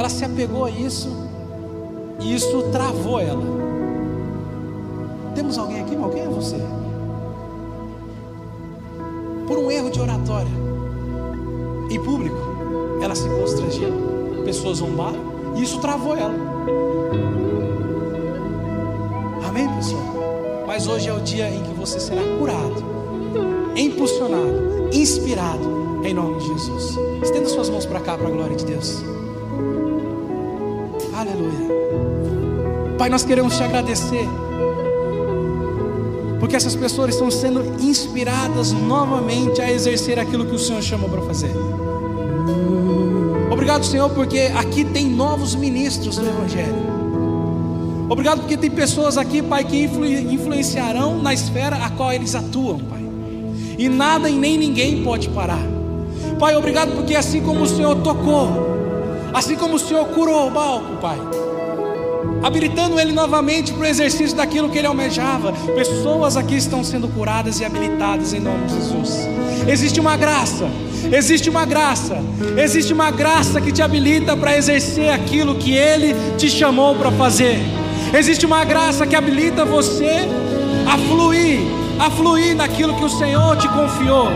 [0.00, 1.10] ela se apegou a isso
[2.20, 3.42] e isso travou ela.
[5.34, 6.08] Temos alguém aqui, irmão?
[6.08, 6.56] Quem é você?
[9.46, 10.50] Por um erro de oratória
[11.90, 12.38] em público,
[13.02, 13.92] ela se constrangeu,
[14.42, 15.20] pessoas zombaram
[15.54, 16.49] e isso travou ela.
[19.46, 20.64] Amém, pessoal?
[20.66, 22.84] Mas hoje é o dia em que você será curado,
[23.76, 26.96] impulsionado, inspirado, em nome de Jesus.
[27.22, 29.02] Estenda suas mãos para cá, para a glória de Deus.
[31.14, 31.70] Aleluia.
[32.96, 34.26] Pai, nós queremos te agradecer.
[36.38, 41.22] Porque essas pessoas estão sendo inspiradas novamente a exercer aquilo que o Senhor chamou para
[41.22, 41.52] fazer.
[43.70, 46.74] Obrigado, Senhor, porque aqui tem novos ministros do Evangelho.
[48.08, 52.80] Obrigado porque tem pessoas aqui, Pai, que influ influenciarão na esfera a qual eles atuam,
[52.80, 52.98] Pai.
[53.78, 55.62] E nada e nem ninguém pode parar.
[56.36, 58.48] Pai, obrigado porque assim como o Senhor tocou
[59.32, 61.18] Assim como o Senhor curou o Balco, Pai,
[62.42, 65.52] habilitando ele novamente para o exercício daquilo que ele almejava.
[65.74, 69.28] Pessoas aqui estão sendo curadas e habilitadas em nome de Jesus.
[69.68, 70.68] Existe uma graça,
[71.12, 72.18] existe uma graça,
[72.56, 77.58] existe uma graça que te habilita para exercer aquilo que ele te chamou para fazer.
[78.16, 80.28] Existe uma graça que habilita você
[80.86, 81.60] a fluir,
[81.98, 84.28] a fluir naquilo que o Senhor te confiou.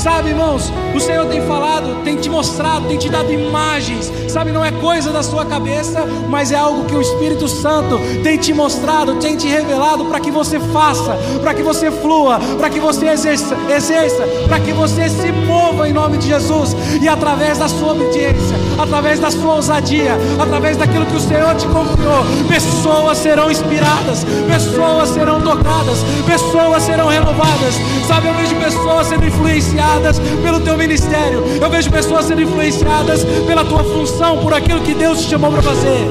[0.00, 4.10] Sabe, irmãos, o Senhor tem falado, tem te mostrado, tem te dado imagens.
[4.28, 8.38] Sabe, não é coisa da sua cabeça, mas é algo que o Espírito Santo tem
[8.38, 12.80] te mostrado, tem te revelado para que você faça, para que você flua, para que
[12.80, 16.74] você exerça, exerça para que você se mova em nome de Jesus.
[17.02, 21.66] E através da sua obediência, através da sua ousadia, através daquilo que o Senhor te
[21.66, 27.74] confiou, pessoas serão inspiradas, pessoas serão tocadas, pessoas serão renovadas.
[28.08, 31.44] Sabe, eu vejo pessoas sendo influenciadas influenciadas pelo teu ministério.
[31.60, 35.62] Eu vejo pessoas sendo influenciadas pela tua função, por aquilo que Deus te chamou para
[35.62, 36.06] fazer.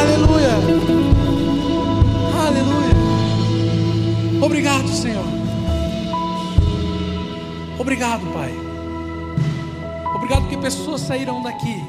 [0.00, 0.54] Aleluia.
[2.46, 2.94] Aleluia.
[4.40, 5.24] Obrigado, Senhor.
[7.78, 8.52] Obrigado, Pai.
[10.14, 11.82] Obrigado porque pessoas saíram daqui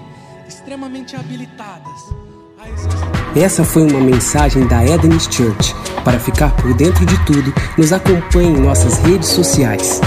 [0.47, 2.13] extremamente habilitadas.
[3.35, 5.75] Essa foi uma mensagem da Eden's Church.
[6.03, 9.99] Para ficar por dentro de tudo, nos acompanhe em nossas redes sociais.